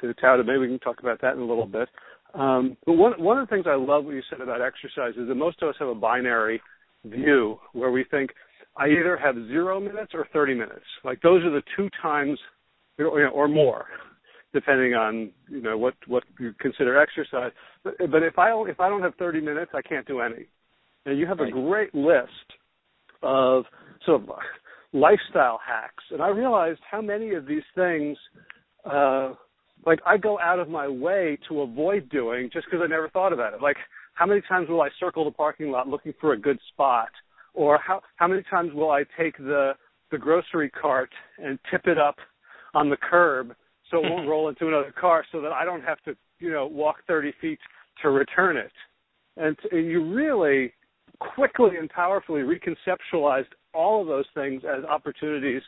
[0.00, 0.46] to tout it.
[0.46, 1.88] Maybe we can talk about that in a little bit.
[2.34, 5.28] Um, but one one of the things I love what you said about exercise is
[5.28, 6.60] that most of us have a binary
[7.10, 8.30] view where we think
[8.76, 10.84] I either have zero minutes or 30 minutes.
[11.04, 12.38] Like those are the two times,
[12.98, 13.86] or more,
[14.52, 17.52] depending on you know what what you consider exercise.
[17.84, 20.46] But, but if I if I don't have 30 minutes, I can't do any.
[21.06, 21.48] And you have right.
[21.48, 22.28] a great list
[23.22, 23.64] of
[24.04, 24.30] sort of
[24.92, 28.16] lifestyle hacks, and I realized how many of these things.
[28.84, 29.34] Uh,
[29.84, 33.32] like I go out of my way to avoid doing just because I never thought
[33.32, 33.62] about it.
[33.62, 33.76] Like
[34.16, 37.10] how many times will I circle the parking lot looking for a good spot?
[37.54, 39.72] Or how how many times will I take the
[40.10, 42.16] the grocery cart and tip it up
[42.74, 43.54] on the curb
[43.90, 46.66] so it won't roll into another car so that I don't have to, you know,
[46.66, 47.58] walk 30 feet
[48.02, 48.72] to return it.
[49.36, 50.72] And, and you really
[51.18, 55.62] quickly and powerfully reconceptualized all of those things as opportunities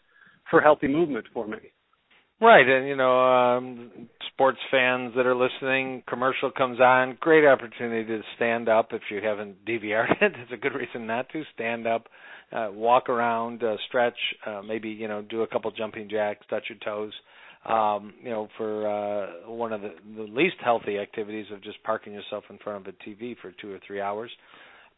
[0.51, 1.59] for healthy movement for me.
[2.41, 8.05] Right, and you know, um sports fans that are listening, commercial comes on, great opportunity
[8.07, 10.33] to stand up if you haven't DVR'd it.
[10.39, 12.07] It's a good reason not to stand up,
[12.53, 16.65] uh walk around, uh stretch, uh maybe, you know, do a couple jumping jacks, touch
[16.69, 17.13] your toes.
[17.67, 22.13] Um, you know, for uh one of the, the least healthy activities of just parking
[22.13, 24.31] yourself in front of a TV for 2 or 3 hours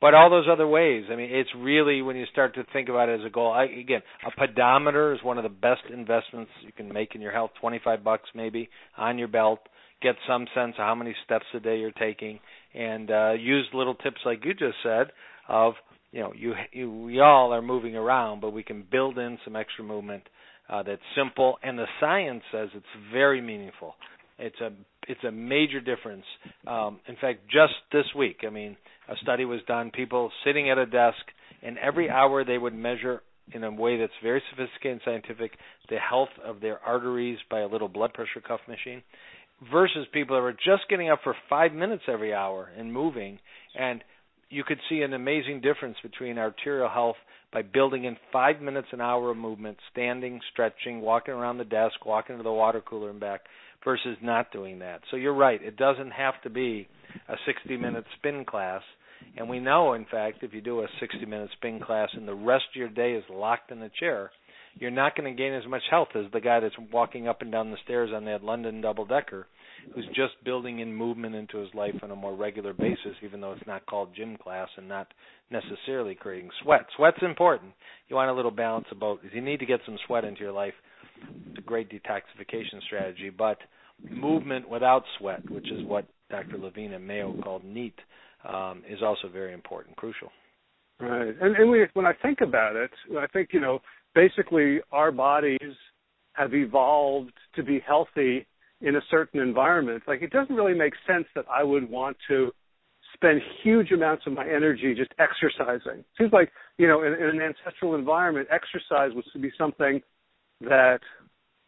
[0.01, 1.05] but all those other ways.
[1.11, 3.53] I mean, it's really when you start to think about it as a goal.
[3.53, 7.33] I, again, a pedometer is one of the best investments you can make in your
[7.33, 7.51] health.
[7.61, 9.61] Twenty-five bucks maybe on your belt.
[10.03, 12.41] Get some sense of how many steps a day you're taking,
[12.75, 15.09] and uh, use little tips like you just said
[15.49, 15.75] of
[16.13, 19.57] you know you, you we all are moving around, but we can build in some
[19.57, 20.23] extra movement
[20.71, 23.95] uh, that's simple, and the science says it's very meaningful.
[24.41, 24.71] It's a
[25.09, 26.25] it's a major difference.
[26.67, 28.77] Um, in fact, just this week, I mean,
[29.09, 29.91] a study was done.
[29.91, 31.19] People sitting at a desk,
[31.63, 33.23] and every hour they would measure
[33.53, 35.53] in a way that's very sophisticated and scientific
[35.89, 39.03] the health of their arteries by a little blood pressure cuff machine,
[39.73, 43.39] versus people that were just getting up for five minutes every hour and moving,
[43.79, 44.03] and
[44.49, 47.17] you could see an amazing difference between arterial health
[47.53, 52.07] by building in five minutes an hour of movement, standing, stretching, walking around the desk,
[52.07, 53.41] walking to the water cooler and back
[53.85, 55.01] versus not doing that.
[55.11, 55.61] So you're right.
[55.63, 56.89] It doesn't have to be
[57.29, 58.83] a 60 minute spin class.
[59.37, 62.35] And we know, in fact, if you do a 60 minute spin class and the
[62.35, 64.31] rest of your day is locked in the chair,
[64.79, 67.51] you're not going to gain as much health as the guy that's walking up and
[67.51, 69.47] down the stairs on that London double decker
[69.95, 73.53] who's just building in movement into his life on a more regular basis, even though
[73.53, 75.09] it's not called gym class and not
[75.51, 76.87] necessarily creating sweat.
[76.97, 77.73] Sweat's important.
[78.09, 80.75] You want a little balance about you need to get some sweat into your life
[81.57, 83.59] a great detoxification strategy, but
[84.09, 86.59] movement without sweat, which is what Dr.
[86.59, 87.95] Levine and Mayo called NEAT,
[88.49, 90.31] um, is also very important, crucial.
[91.01, 93.81] Right, and, and we, when I think about it, I think you know
[94.15, 95.75] basically our bodies
[96.33, 98.47] have evolved to be healthy
[98.81, 100.03] in a certain environment.
[100.07, 102.51] Like it doesn't really make sense that I would want to
[103.15, 106.05] spend huge amounts of my energy just exercising.
[106.19, 110.01] Seems like you know in, in an ancestral environment, exercise was to be something
[110.61, 111.01] that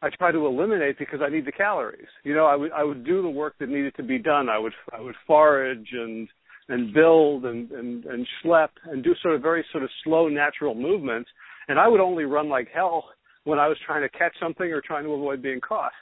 [0.02, 2.08] I try to eliminate because I need the calories.
[2.24, 4.48] You know, I would I would do the work that needed to be done.
[4.48, 6.28] I would I would forage and
[6.68, 10.74] and build and and and schlep and do sort of very sort of slow natural
[10.74, 11.30] movements.
[11.68, 13.04] And I would only run like hell
[13.44, 15.92] when I was trying to catch something or trying to avoid being caught.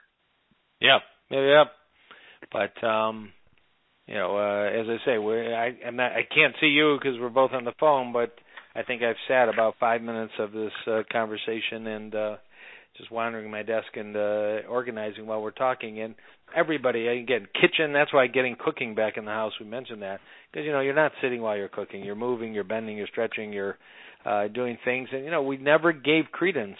[0.80, 1.66] Yep, yeah, yep.
[2.51, 3.32] But um,
[4.07, 7.20] you know, uh, as I say, we're I I'm not I can't see you because
[7.20, 8.32] we're both on the phone, but
[8.74, 12.14] I think I've sat about five minutes of this uh, conversation and.
[12.14, 12.36] uh
[13.01, 16.14] just wandering my desk and uh organizing while we're talking and
[16.57, 20.20] everybody again kitchen that's why getting cooking back in the house we mentioned that
[20.53, 23.53] because you know you're not sitting while you're cooking you're moving you're bending you're stretching
[23.53, 23.76] you're
[24.24, 26.76] uh doing things and you know we never gave credence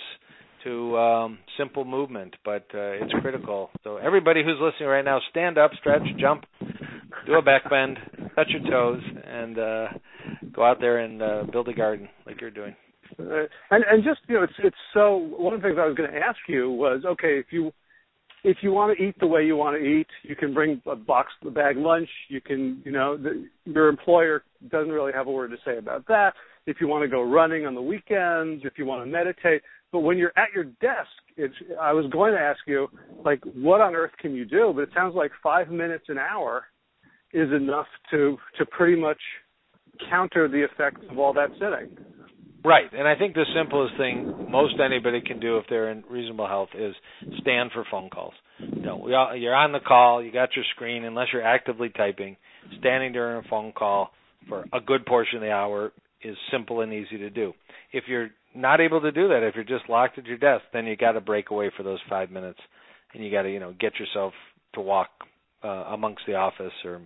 [0.65, 3.71] to um, simple movement, but uh, it's critical.
[3.83, 6.45] So everybody who's listening right now, stand up, stretch, jump,
[7.27, 7.99] do a back bend,
[8.35, 9.87] touch your toes, and uh,
[10.53, 12.77] go out there and uh, build a garden like you're doing.
[13.19, 15.17] Uh, and and just you know, it's it's so.
[15.17, 17.73] One of the things I was going to ask you was, okay, if you
[18.45, 20.97] if you want to eat the way you want to eat, you can bring a
[20.97, 22.09] box, a bag lunch.
[22.29, 26.07] You can, you know, the, your employer doesn't really have a word to say about
[26.07, 26.35] that.
[26.67, 30.01] If you want to go running on the weekends, if you want to meditate, but
[30.01, 32.89] when you're at your desk, it's, I was going to ask you,
[33.25, 34.73] like, what on earth can you do?
[34.75, 36.65] But it sounds like five minutes an hour
[37.33, 39.19] is enough to to pretty much
[40.09, 41.97] counter the effects of all that sitting.
[42.63, 46.47] Right, and I think the simplest thing most anybody can do if they're in reasonable
[46.47, 46.95] health is
[47.41, 48.35] stand for phone calls.
[48.59, 52.37] You know, you're on the call, you got your screen, unless you're actively typing.
[52.79, 54.11] Standing during a phone call
[54.49, 55.93] for a good portion of the hour
[56.23, 57.55] is simple and easy to do.
[57.93, 60.85] If you're not able to do that, if you're just locked at your desk, then
[60.85, 62.61] you got to break away for those five minutes,
[63.15, 64.35] and you got to you know get yourself
[64.75, 65.09] to walk
[65.65, 67.01] uh, amongst the office, or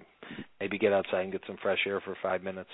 [0.59, 2.70] maybe get outside and get some fresh air for five minutes,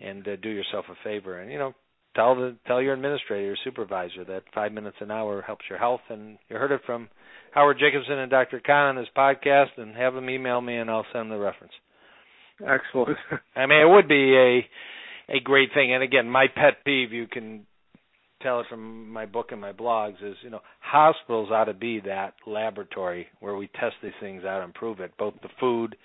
[0.00, 1.40] and uh, do yourself a favor.
[1.40, 1.74] And you know,
[2.14, 6.00] tell the tell your administrator, your supervisor, that five minutes an hour helps your health.
[6.08, 7.08] And you heard it from
[7.52, 8.60] Howard Jacobson and Dr.
[8.64, 11.72] Kahn on his podcast, and have them email me, and I'll send them the reference.
[12.60, 13.16] Excellent.
[13.56, 15.94] I mean, it would be a a great thing.
[15.94, 17.66] And again, my pet peeve, you can
[18.42, 22.00] tell it from my book and my blogs, is you know hospitals ought to be
[22.00, 25.96] that laboratory where we test these things out and prove it, both the food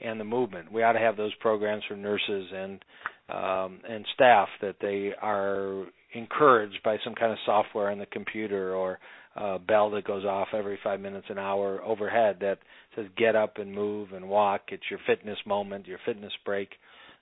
[0.00, 0.70] and the movement.
[0.72, 2.84] We ought to have those programs for nurses and
[3.28, 8.74] um, and staff that they are encouraged by some kind of software on the computer
[8.74, 8.98] or
[9.36, 12.58] a bell that goes off every five minutes an hour overhead that
[12.96, 14.62] says get up and move and walk.
[14.68, 16.70] It's your fitness moment, your fitness break.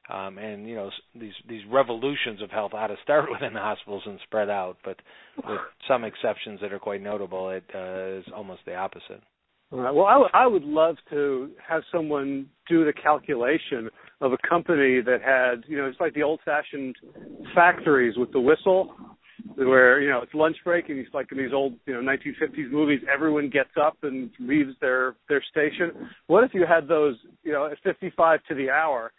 [0.09, 4.05] Um, and you know these these revolutions of health ought to start within the hospitals
[4.07, 4.97] and spread out, but
[5.37, 9.21] with some exceptions that are quite notable, it uh, is almost the opposite.
[9.73, 9.93] All right.
[9.93, 13.91] Well, I, w- I would love to have someone do the calculation
[14.21, 16.97] of a company that had, you know, it's like the old-fashioned
[17.55, 18.95] factories with the whistle,
[19.55, 22.71] where you know it's lunch break and it's like in these old, you know, 1950s
[22.71, 26.09] movies, everyone gets up and leaves their their station.
[26.27, 29.13] What if you had those, you know, at 55 to the hour,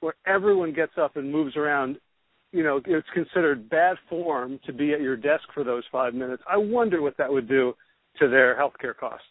[0.00, 1.98] where everyone gets up and moves around?
[2.50, 6.42] You know, it's considered bad form to be at your desk for those five minutes.
[6.50, 7.74] I wonder what that would do
[8.18, 9.26] to their healthcare costs.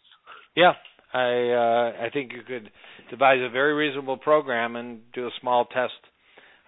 [0.56, 0.72] Yeah,
[1.12, 2.70] I uh, I think you could
[3.10, 5.92] devise a very reasonable program and do a small test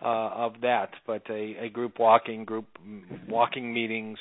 [0.03, 0.91] uh, of that.
[1.07, 2.67] But a, a group walking, group
[3.29, 4.19] walking meetings,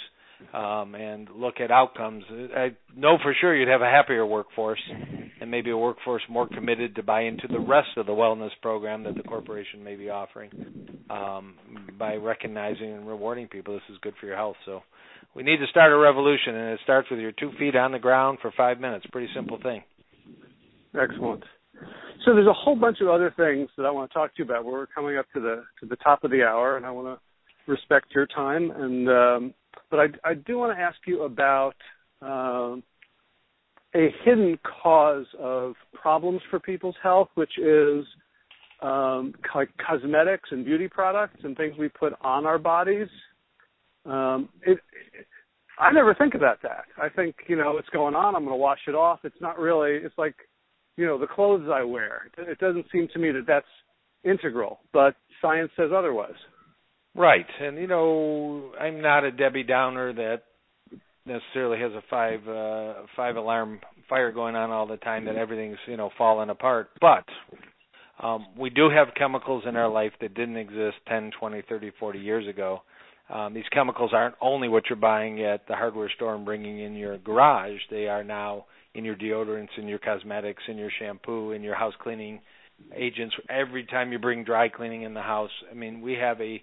[0.54, 2.24] um, and look at outcomes.
[2.56, 4.82] I know for sure you'd have a happier workforce,
[5.42, 9.04] and maybe a workforce more committed to buy into the rest of the wellness program
[9.04, 10.52] that the corporation may be offering
[11.10, 11.56] um,
[11.98, 13.74] by recognizing and rewarding people.
[13.74, 14.58] This is good for your health.
[14.66, 14.82] So
[15.36, 18.00] we need to start a revolution, and it starts with your two feet on the
[18.00, 19.06] ground for five minutes.
[19.12, 19.84] Pretty simple thing.
[20.96, 21.44] Excellent.
[22.26, 24.46] So there's a whole bunch of other things that I want to talk to you
[24.46, 24.66] about.
[24.66, 27.72] We're coming up to the to the top of the hour, and I want to
[27.72, 28.72] respect your time.
[28.72, 29.54] And um,
[29.90, 31.76] but I, I do want to ask you about
[32.22, 32.84] um,
[33.96, 38.06] a hidden cause of problems for people's health, which is
[38.82, 43.08] um, like cosmetics and beauty products and things we put on our bodies.
[44.06, 45.28] Um, it, it,
[45.80, 46.86] I never think about that.
[47.02, 48.36] I think you know what's going on.
[48.36, 49.20] I'm going to wash it off.
[49.24, 49.92] It's not really.
[49.92, 50.36] It's like
[51.00, 52.30] you know the clothes I wear.
[52.38, 53.66] It doesn't seem to me that that's
[54.24, 56.36] integral, but science says otherwise.
[57.16, 60.44] Right, and you know I'm not a Debbie Downer that
[61.26, 63.80] necessarily has a five uh, five alarm
[64.10, 67.24] fire going on all the time that everything's you know falling apart, but
[68.22, 72.20] um, we do have chemicals in our life that didn't exist 10, 20, 30, 40
[72.20, 72.82] years ago
[73.30, 76.96] um, these chemicals aren't only what you're buying at the hardware store and bringing in
[76.96, 77.78] your garage.
[77.92, 78.66] They are now
[78.96, 82.40] in your deodorants, in your cosmetics, in your shampoo, in your house cleaning
[82.96, 83.36] agents.
[83.50, 86.62] Every time you bring dry cleaning in the house, I mean, we have a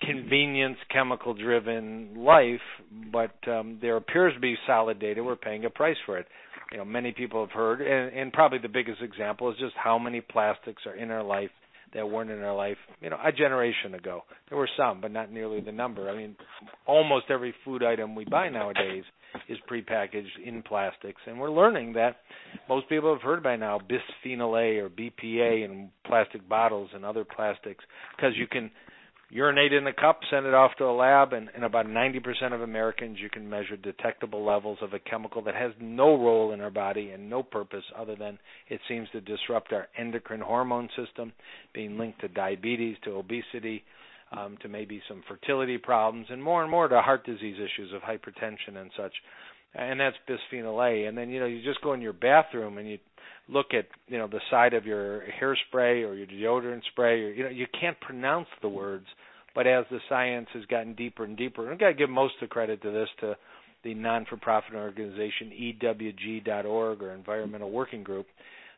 [0.00, 2.60] convenience chemical driven life,
[3.12, 5.22] but um, there appears to be solid data.
[5.22, 6.26] We're paying a price for it.
[6.70, 9.98] You know, many people have heard, and, and probably the biggest example is just how
[9.98, 11.50] many plastics are in our life
[11.94, 14.22] that weren't in our life, you know, a generation ago.
[14.48, 16.08] There were some, but not nearly the number.
[16.08, 16.36] I mean,
[16.86, 19.04] almost every food item we buy nowadays
[19.48, 22.16] is prepackaged in plastics, and we're learning that
[22.68, 27.24] most people have heard by now bisphenol A or BPA in plastic bottles and other
[27.24, 27.84] plastics
[28.16, 28.70] because you can
[29.32, 32.60] urinate in a cup, send it off to a lab, and in about 90% of
[32.60, 36.70] Americans, you can measure detectable levels of a chemical that has no role in our
[36.70, 41.32] body and no purpose other than it seems to disrupt our endocrine hormone system,
[41.72, 43.82] being linked to diabetes, to obesity,
[44.36, 48.02] um, to maybe some fertility problems, and more and more to heart disease issues of
[48.02, 49.12] hypertension and such.
[49.74, 51.06] And that's bisphenol A.
[51.06, 52.98] And then you know you just go in your bathroom and you
[53.48, 57.44] look at you know the side of your hairspray or your deodorant spray, or you
[57.44, 59.06] know you can't pronounce the words.
[59.54, 62.34] But as the science has gotten deeper and deeper, and I've got to give most
[62.40, 63.36] of the credit to this to
[63.84, 65.50] the non-for-profit organization
[65.82, 68.26] EWG.org or Environmental Working Group,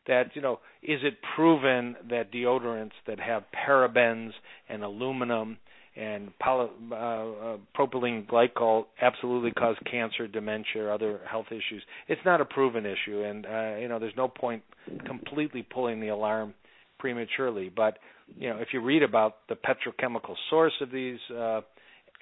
[0.07, 4.31] that you know is it proven that deodorants that have parabens
[4.69, 5.59] and aluminum
[5.97, 11.83] and poly, uh, uh, propylene glycol absolutely cause cancer, dementia, other health issues.
[12.09, 14.63] It's not a proven issue, and uh, you know there's no point
[15.07, 16.55] completely pulling the alarm
[16.99, 17.71] prematurely.
[17.75, 17.99] But
[18.37, 21.61] you know if you read about the petrochemical source of these uh,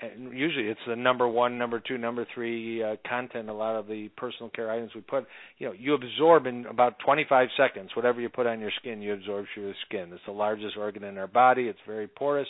[0.03, 3.49] and usually it's the number one, number two, number three uh, content.
[3.49, 5.27] A lot of the personal care items we put,
[5.59, 7.91] you know, you absorb in about 25 seconds.
[7.95, 10.11] Whatever you put on your skin, you absorb through the skin.
[10.13, 11.65] It's the largest organ in our body.
[11.65, 12.49] It's very porous.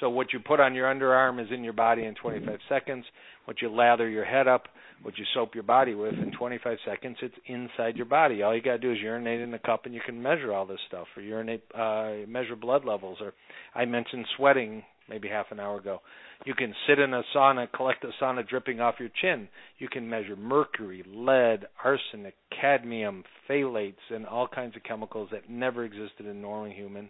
[0.00, 3.04] So what you put on your underarm is in your body in 25 seconds.
[3.46, 4.64] What you lather your head up,
[5.02, 8.42] what you soap your body with in 25 seconds, it's inside your body.
[8.42, 10.66] All you got to do is urinate in a cup, and you can measure all
[10.66, 13.18] this stuff, or urinate, uh, measure blood levels.
[13.20, 13.32] Or
[13.74, 16.00] I mentioned sweating maybe half an hour ago.
[16.44, 19.48] You can sit in a sauna, collect the sauna dripping off your chin.
[19.78, 25.84] You can measure mercury, lead, arsenic, cadmium, phthalates, and all kinds of chemicals that never
[25.84, 27.08] existed in normal human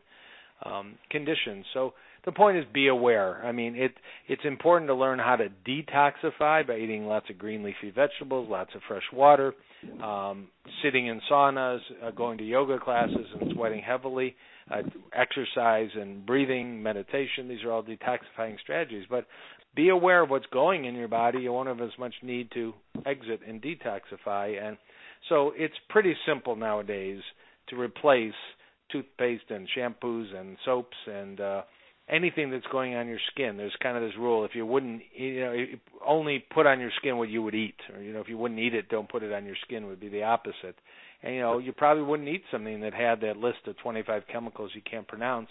[0.65, 1.65] um, conditions.
[1.75, 1.95] So
[2.29, 3.43] the point is be aware.
[3.43, 3.93] I mean, it
[4.29, 8.69] it's important to learn how to detoxify by eating lots of green leafy vegetables, lots
[8.75, 9.55] of fresh water,
[10.05, 10.49] um,
[10.85, 14.37] sitting in saunas, uh, going to yoga classes, and sweating heavily
[14.71, 14.83] uh,
[15.15, 17.49] exercise and breathing, meditation.
[17.49, 19.07] These are all detoxifying strategies.
[19.09, 19.25] But
[19.75, 21.39] be aware of what's going in your body.
[21.39, 22.75] You won't have as much need to
[23.07, 24.63] exit and detoxify.
[24.63, 24.77] And
[25.31, 27.21] so it's pretty simple nowadays
[27.71, 28.35] to replace
[28.93, 31.63] toothpaste and shampoos and soaps and uh,
[32.11, 33.57] anything that's going on your skin.
[33.57, 35.55] There's kind of this rule: if you wouldn't, you know,
[36.07, 38.61] only put on your skin what you would eat, or you know, if you wouldn't
[38.61, 39.87] eat it, don't put it on your skin.
[39.87, 40.77] Would be the opposite
[41.23, 44.71] and you know you probably wouldn't eat something that had that list of 25 chemicals
[44.75, 45.49] you can't pronounce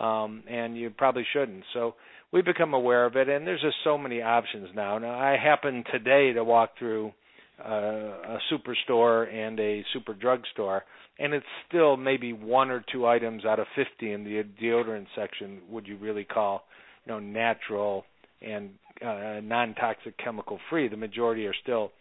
[0.00, 1.94] um and you probably shouldn't so
[2.32, 5.84] we become aware of it and there's just so many options now now i happen
[5.90, 7.12] today to walk through
[7.64, 10.82] a superstore and a super drugstore
[11.18, 15.60] and it's still maybe one or two items out of 50 in the deodorant section
[15.70, 16.64] would you really call
[17.06, 18.04] you know natural
[18.40, 18.70] and
[19.04, 21.92] uh, non-toxic chemical free the majority are still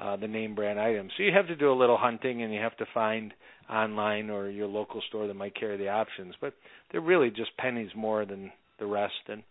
[0.00, 1.12] uh, the name brand items.
[1.16, 3.34] So you have to do a little hunting and you have to find
[3.68, 6.34] online or your local store that might carry the options.
[6.40, 6.54] But
[6.90, 9.12] they're really just pennies more than the rest.
[9.28, 9.42] And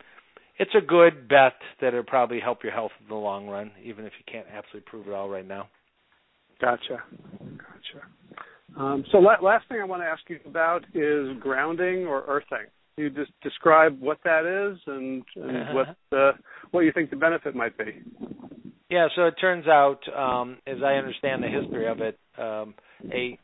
[0.60, 4.05] it's a good bet that it'll probably help your health in the long run, even
[4.05, 5.70] if you can't absolutely prove it all right now.
[6.62, 7.01] Gotcha.
[7.39, 8.78] Gotcha.
[8.78, 12.68] Um, so la- last thing I want to ask you about is grounding or earthing.
[12.95, 16.34] Can You just describe what that is and, and what uh,
[16.72, 18.03] what you think the benefit might be.
[18.89, 22.74] Yeah, so it turns out, um, as I understand the history of it, um,
[23.12, 23.38] a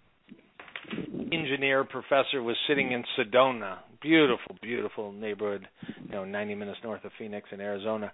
[1.32, 5.68] engineer professor was sitting in Sedona, beautiful, beautiful neighborhood,
[6.06, 8.12] you know, 90 minutes north of Phoenix in Arizona,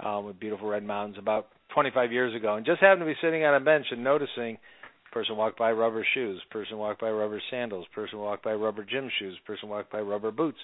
[0.00, 3.44] uh, with beautiful red mountains, about 25 years ago, and just happened to be sitting
[3.44, 4.56] on a bench and noticing
[5.12, 9.10] person walked by rubber shoes, person walked by rubber sandals, person walked by rubber gym
[9.18, 10.58] shoes, person walked by rubber boots.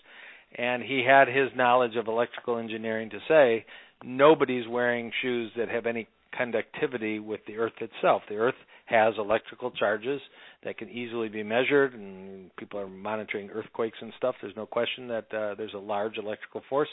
[0.56, 3.66] And he had his knowledge of electrical engineering to say
[4.02, 8.22] nobody's wearing shoes that have any conductivity with the earth itself.
[8.28, 8.54] The earth
[8.90, 10.20] has electrical charges
[10.64, 14.34] that can easily be measured and people are monitoring earthquakes and stuff.
[14.42, 16.88] There's no question that uh, there's a large electrical force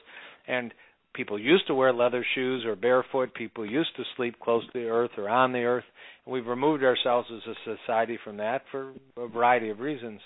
[0.48, 0.74] and
[1.14, 3.34] people used to wear leather shoes or barefoot.
[3.34, 5.86] People used to sleep close to the earth or on the earth.
[6.26, 10.22] And we've removed ourselves as a society from that for a variety of reasons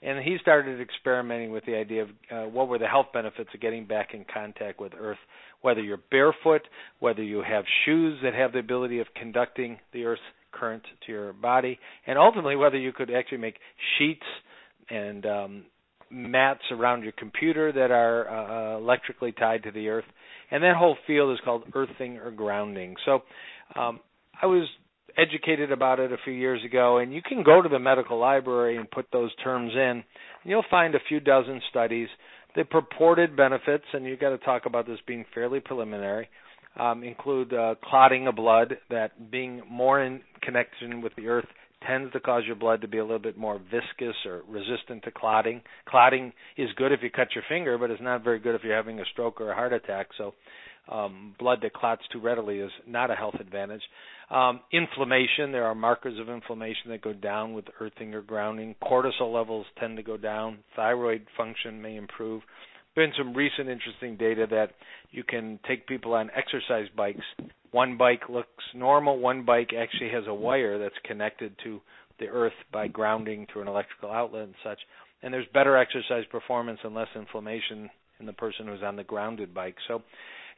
[0.00, 3.60] and he started experimenting with the idea of uh, what were the health benefits of
[3.60, 5.18] getting back in contact with earth
[5.60, 6.62] whether you're barefoot
[7.00, 10.22] whether you have shoes that have the ability of conducting the earth's
[10.52, 11.78] current to your body.
[12.06, 13.56] And ultimately whether you could actually make
[13.98, 14.26] sheets
[14.90, 15.64] and um,
[16.10, 20.06] mats around your computer that are uh, uh electrically tied to the earth.
[20.50, 22.96] And that whole field is called earthing or grounding.
[23.04, 23.20] So
[23.76, 24.00] um,
[24.40, 24.66] i was
[25.18, 28.76] educated about it a few years ago, and you can go to the medical library
[28.76, 30.04] and put those terms in, and
[30.44, 32.08] you'll find a few dozen studies.
[32.54, 36.28] The purported benefits, and you've got to talk about this being fairly preliminary,
[36.78, 41.46] um, include uh, clotting of blood, that being more in connection with the earth
[41.86, 45.10] tends to cause your blood to be a little bit more viscous or resistant to
[45.10, 45.60] clotting.
[45.88, 48.74] Clotting is good if you cut your finger, but it's not very good if you're
[48.74, 50.08] having a stroke or a heart attack.
[50.16, 50.34] So,
[50.90, 53.82] um, blood that clots too readily is not a health advantage.
[54.30, 58.74] Um, inflammation, there are markers of inflammation that go down with earthing or grounding.
[58.82, 60.58] Cortisol levels tend to go down.
[60.76, 62.42] Thyroid function may improve.
[62.94, 64.70] Been some recent interesting data that
[65.10, 67.24] you can take people on exercise bikes.
[67.70, 71.80] One bike looks normal, one bike actually has a wire that's connected to
[72.18, 74.78] the earth by grounding through an electrical outlet and such.
[75.22, 79.54] And there's better exercise performance and less inflammation in the person who's on the grounded
[79.54, 79.76] bike.
[79.86, 80.02] So,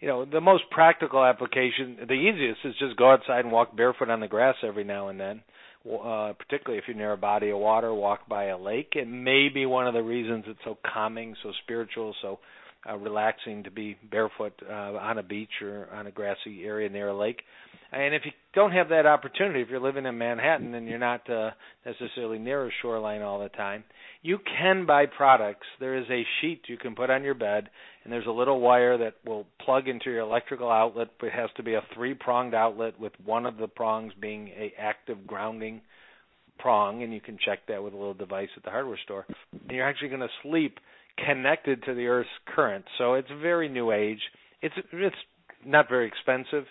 [0.01, 4.11] you know, the most practical application, the easiest is just go outside and walk barefoot
[4.11, 5.43] on the grass every now and then.
[5.83, 8.93] Uh, particularly if you're near a body of water, walk by a lake.
[8.97, 12.39] It may be one of the reasons it's so calming, so spiritual, so
[12.89, 17.09] uh, relaxing to be barefoot uh, on a beach or on a grassy area near
[17.09, 17.41] a lake.
[17.93, 21.29] And if you don't have that opportunity, if you're living in Manhattan and you're not
[21.29, 21.51] uh,
[21.85, 23.83] necessarily near a shoreline all the time,
[24.23, 25.67] you can buy products.
[25.81, 27.71] There is a sheet you can put on your bed,
[28.03, 31.09] and there's a little wire that will plug into your electrical outlet.
[31.19, 34.73] But it has to be a three-pronged outlet with one of the prongs being a
[34.79, 35.83] active grounding
[36.59, 39.27] prong, and you can check that with a little device at the hardware store.
[39.53, 40.79] And you're actually going to sleep
[41.27, 42.85] connected to the Earth's current.
[42.99, 44.21] So it's very new age.
[44.63, 45.17] It's it's
[45.65, 46.65] not very expensive.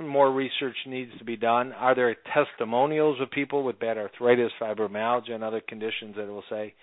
[0.00, 1.72] More research needs to be done.
[1.72, 6.74] Are there testimonials of people with bad arthritis, fibromyalgia, and other conditions that will say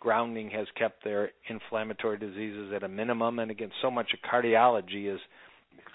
[0.00, 3.38] grounding has kept their inflammatory diseases at a minimum?
[3.38, 5.20] And again, so much of cardiology is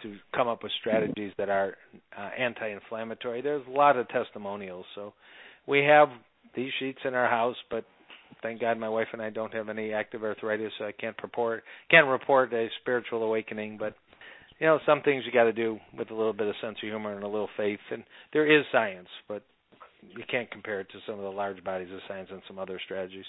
[0.01, 1.75] to come up with strategies that are
[2.17, 3.41] uh, anti-inflammatory.
[3.41, 4.85] There's a lot of testimonials.
[4.95, 5.13] So
[5.67, 6.09] we have
[6.55, 7.85] these sheets in our house, but
[8.41, 11.63] thank God my wife and I don't have any active arthritis, so I can't report
[11.89, 13.77] can't report a spiritual awakening.
[13.77, 13.95] But
[14.59, 16.87] you know, some things you got to do with a little bit of sense of
[16.87, 17.79] humor and a little faith.
[17.91, 19.43] And there is science, but
[20.09, 22.79] you can't compare it to some of the large bodies of science and some other
[22.83, 23.25] strategies.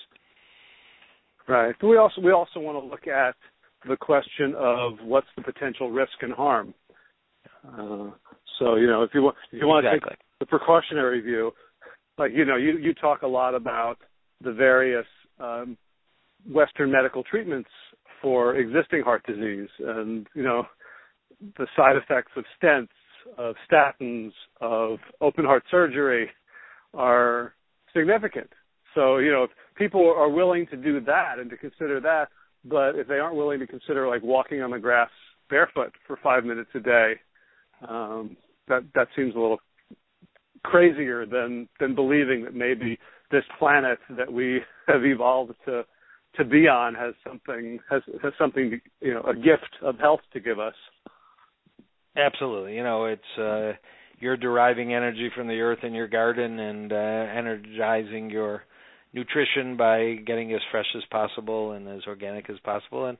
[1.46, 1.74] Right.
[1.82, 3.34] We also we also want to look at
[3.86, 6.72] the question of what's the potential risk and harm.
[7.66, 8.10] Uh,
[8.58, 10.00] so you know, if you want if you want exactly.
[10.00, 11.52] to take the precautionary view,
[12.18, 13.96] like you know, you you talk a lot about
[14.42, 15.06] the various
[15.38, 15.76] um,
[16.50, 17.70] Western medical treatments
[18.22, 20.64] for existing heart disease, and you know,
[21.58, 22.88] the side effects of stents,
[23.36, 26.30] of statins, of open heart surgery
[26.94, 27.54] are
[27.94, 28.50] significant.
[28.94, 32.28] So, you know, people are willing to do that and to consider that,
[32.64, 35.10] but if they aren't willing to consider like walking on the grass
[35.50, 37.14] barefoot for five minutes a day,
[37.88, 38.36] um,
[38.68, 39.60] that that seems a little
[40.64, 42.98] crazier than than believing that maybe
[43.30, 45.84] this planet that we have evolved to
[46.36, 50.40] to be on has something has has something you know a gift of health to
[50.40, 50.74] give us.
[52.16, 52.76] Absolutely.
[52.76, 53.72] You know, it's uh
[54.18, 58.62] you're deriving energy from the earth in your garden and uh energizing your
[59.14, 63.06] nutrition by getting as fresh as possible and as organic as possible.
[63.06, 63.16] And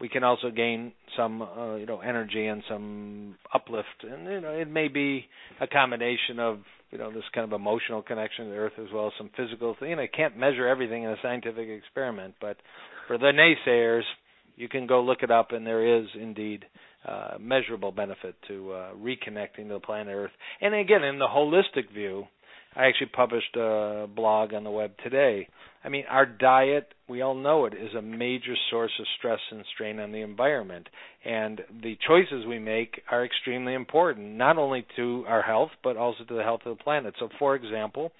[0.00, 3.88] we can also gain some uh, you know energy and some uplift.
[4.02, 5.26] And you know it may be
[5.60, 6.58] a combination of
[6.90, 9.76] you know this kind of emotional connection to the earth as well as some physical
[9.78, 9.90] thing.
[9.90, 12.56] You know, can't measure everything in a scientific experiment but
[13.06, 14.02] for the naysayers
[14.56, 16.66] you can go look it up and there is indeed
[17.08, 20.30] uh, measurable benefit to uh, reconnecting to the planet Earth.
[20.60, 22.24] And again, in the holistic view,
[22.74, 25.48] I actually published a blog on the web today.
[25.82, 29.64] I mean, our diet, we all know it, is a major source of stress and
[29.74, 30.88] strain on the environment.
[31.24, 36.24] And the choices we make are extremely important, not only to our health, but also
[36.24, 37.14] to the health of the planet.
[37.18, 38.12] So, for example,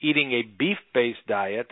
[0.00, 1.70] eating a beef based diet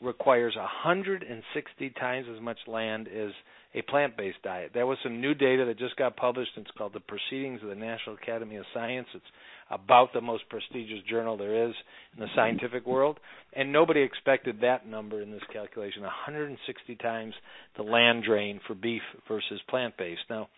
[0.00, 3.32] requires 160 times as much land as
[3.74, 4.70] a plant-based diet.
[4.74, 6.52] There was some new data that just got published.
[6.56, 9.06] It's called the Proceedings of the National Academy of Science.
[9.14, 9.24] It's
[9.70, 11.74] about the most prestigious journal there is
[12.14, 13.18] in the scientific world,
[13.52, 16.02] and nobody expected that number in this calculation.
[16.02, 17.34] 160 times
[17.76, 20.22] the land drain for beef versus plant-based.
[20.28, 20.48] Now,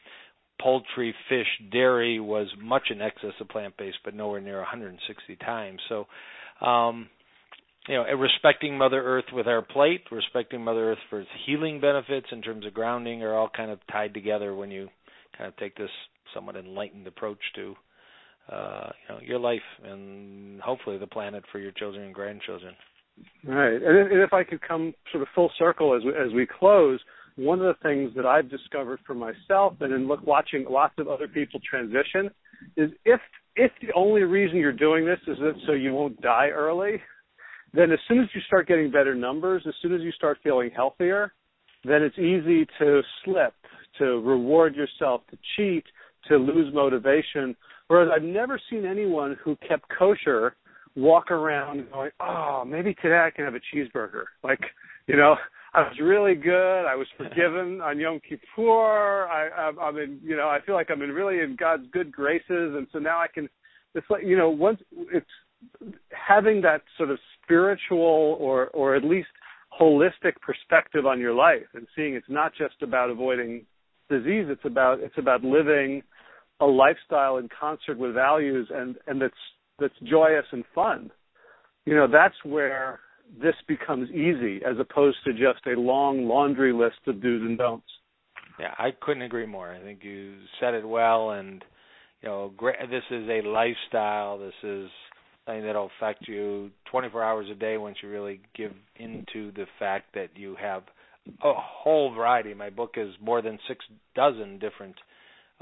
[0.61, 5.81] poultry, fish, dairy was much in excess of plant-based, but nowhere near 160 times.
[5.89, 6.07] So,
[6.65, 7.09] um,
[7.89, 12.27] you know, respecting Mother Earth with our plate, respecting Mother Earth for its healing benefits
[12.31, 14.89] in terms of grounding are all kind of tied together when you
[15.37, 15.91] kind of take this
[16.33, 17.75] somewhat enlightened approach to
[18.51, 22.75] uh, you know your life and hopefully the planet for your children and grandchildren.
[23.45, 26.99] Right, and if I could come sort of full circle as we, as we close,
[27.37, 31.09] one of the things that I've discovered for myself, and in look watching lots of
[31.09, 32.31] other people transition,
[32.77, 33.21] is if
[33.57, 37.03] if the only reason you're doing this is that so you won't die early,
[37.75, 40.71] then as soon as you start getting better numbers, as soon as you start feeling
[40.75, 41.33] healthier,
[41.85, 43.55] then it's easy to slip,
[43.99, 45.85] to reward yourself, to cheat,
[46.29, 47.57] to lose motivation.
[47.93, 50.57] Whereas I've never seen anyone who kept kosher
[50.97, 54.61] walk around going, "Oh, maybe today I can have a cheeseburger." Like,
[55.07, 55.37] you know,
[55.75, 56.87] I was really good.
[56.87, 59.27] I was forgiven on Yom Kippur.
[59.29, 62.11] I, I, I'm in, you know, I feel like I'm in really in God's good
[62.11, 63.47] graces, and so now I can.
[63.95, 64.81] It's like, you know, once
[65.13, 65.27] it's
[66.09, 69.29] having that sort of spiritual or or at least
[69.79, 73.67] holistic perspective on your life and seeing it's not just about avoiding
[74.09, 76.03] disease it's about it's about living
[76.63, 79.35] a lifestyle in concert with values and and that's
[79.79, 81.11] that's joyous and fun.
[81.85, 83.01] You know that's where
[83.41, 87.85] this becomes easy as opposed to just a long laundry list of do's and don'ts.
[88.61, 89.71] Yeah i couldn't agree more.
[89.71, 91.65] I think you said it well and
[92.23, 94.39] you know this is a lifestyle.
[94.39, 94.89] This is
[95.45, 100.15] something that'll affect you 24 hours a day once you really give into the fact
[100.15, 100.85] that you have
[101.43, 102.55] a whole variety.
[102.55, 103.85] My book is more than six
[104.15, 104.95] dozen different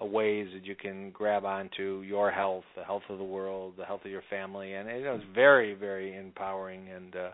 [0.05, 4.01] ways that you can grab onto your health, the health of the world, the health
[4.05, 7.31] of your family, and know, it's very, very empowering and uh,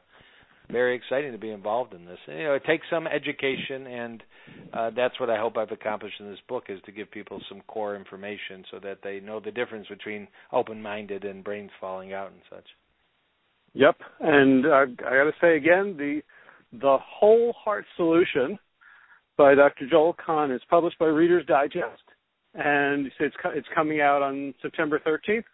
[0.71, 2.19] very exciting to be involved in this.
[2.27, 4.23] And, you know, it takes some education, and
[4.73, 7.61] uh, that's what I hope I've accomplished in this book is to give people some
[7.69, 12.41] core information so that they know the difference between open-minded and brains falling out and
[12.51, 12.67] such.
[13.75, 16.23] Yep, and uh, I got to say again, the
[16.73, 18.59] the Whole Heart Solution
[19.37, 19.87] by Dr.
[19.89, 22.03] Joel Kahn is published by Reader's Digest,
[22.57, 25.45] and it's it's coming out on September 13th.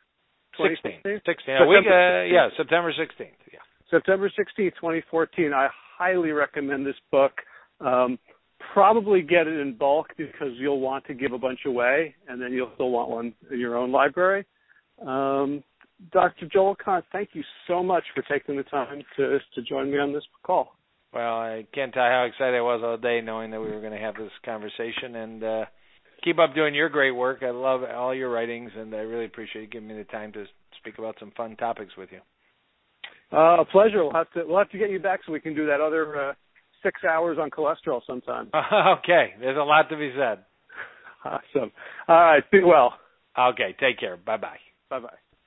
[0.61, 1.03] 16th.
[1.05, 1.69] 16th.
[1.69, 3.31] we, uh, yeah, September 16th.
[3.53, 3.59] Yeah.
[3.91, 5.53] September 16th, 2014.
[5.53, 5.69] I
[5.99, 7.33] highly recommend this book.
[7.81, 8.19] Um,
[8.73, 12.53] probably get it in bulk because you'll want to give a bunch away, and then
[12.53, 14.47] you'll still want one in your own library.
[15.05, 15.65] Um,
[16.13, 16.47] Dr.
[16.53, 20.13] Joel Kahn, thank you so much for taking the time to to join me on
[20.13, 20.77] this call.
[21.13, 23.81] Well, I can't tell you how excited I was all day knowing that we were
[23.81, 25.65] going to have this conversation and uh
[26.23, 27.43] keep up doing your great work.
[27.43, 30.45] I love all your writings and I really appreciate you giving me the time to
[30.79, 32.21] speak about some fun topics with you.
[33.33, 34.05] Uh, a pleasure.
[34.05, 36.31] We'll have to we'll have to get you back so we can do that other
[36.31, 36.33] uh,
[36.83, 38.51] six hours on cholesterol sometime.
[38.99, 40.45] okay, there's a lot to be said.
[41.25, 41.71] Awesome.
[42.09, 42.43] All right.
[42.51, 42.95] Be well.
[43.39, 43.77] Okay.
[43.79, 44.17] Take care.
[44.17, 44.59] Bye bye.
[44.91, 45.32] Bye bye.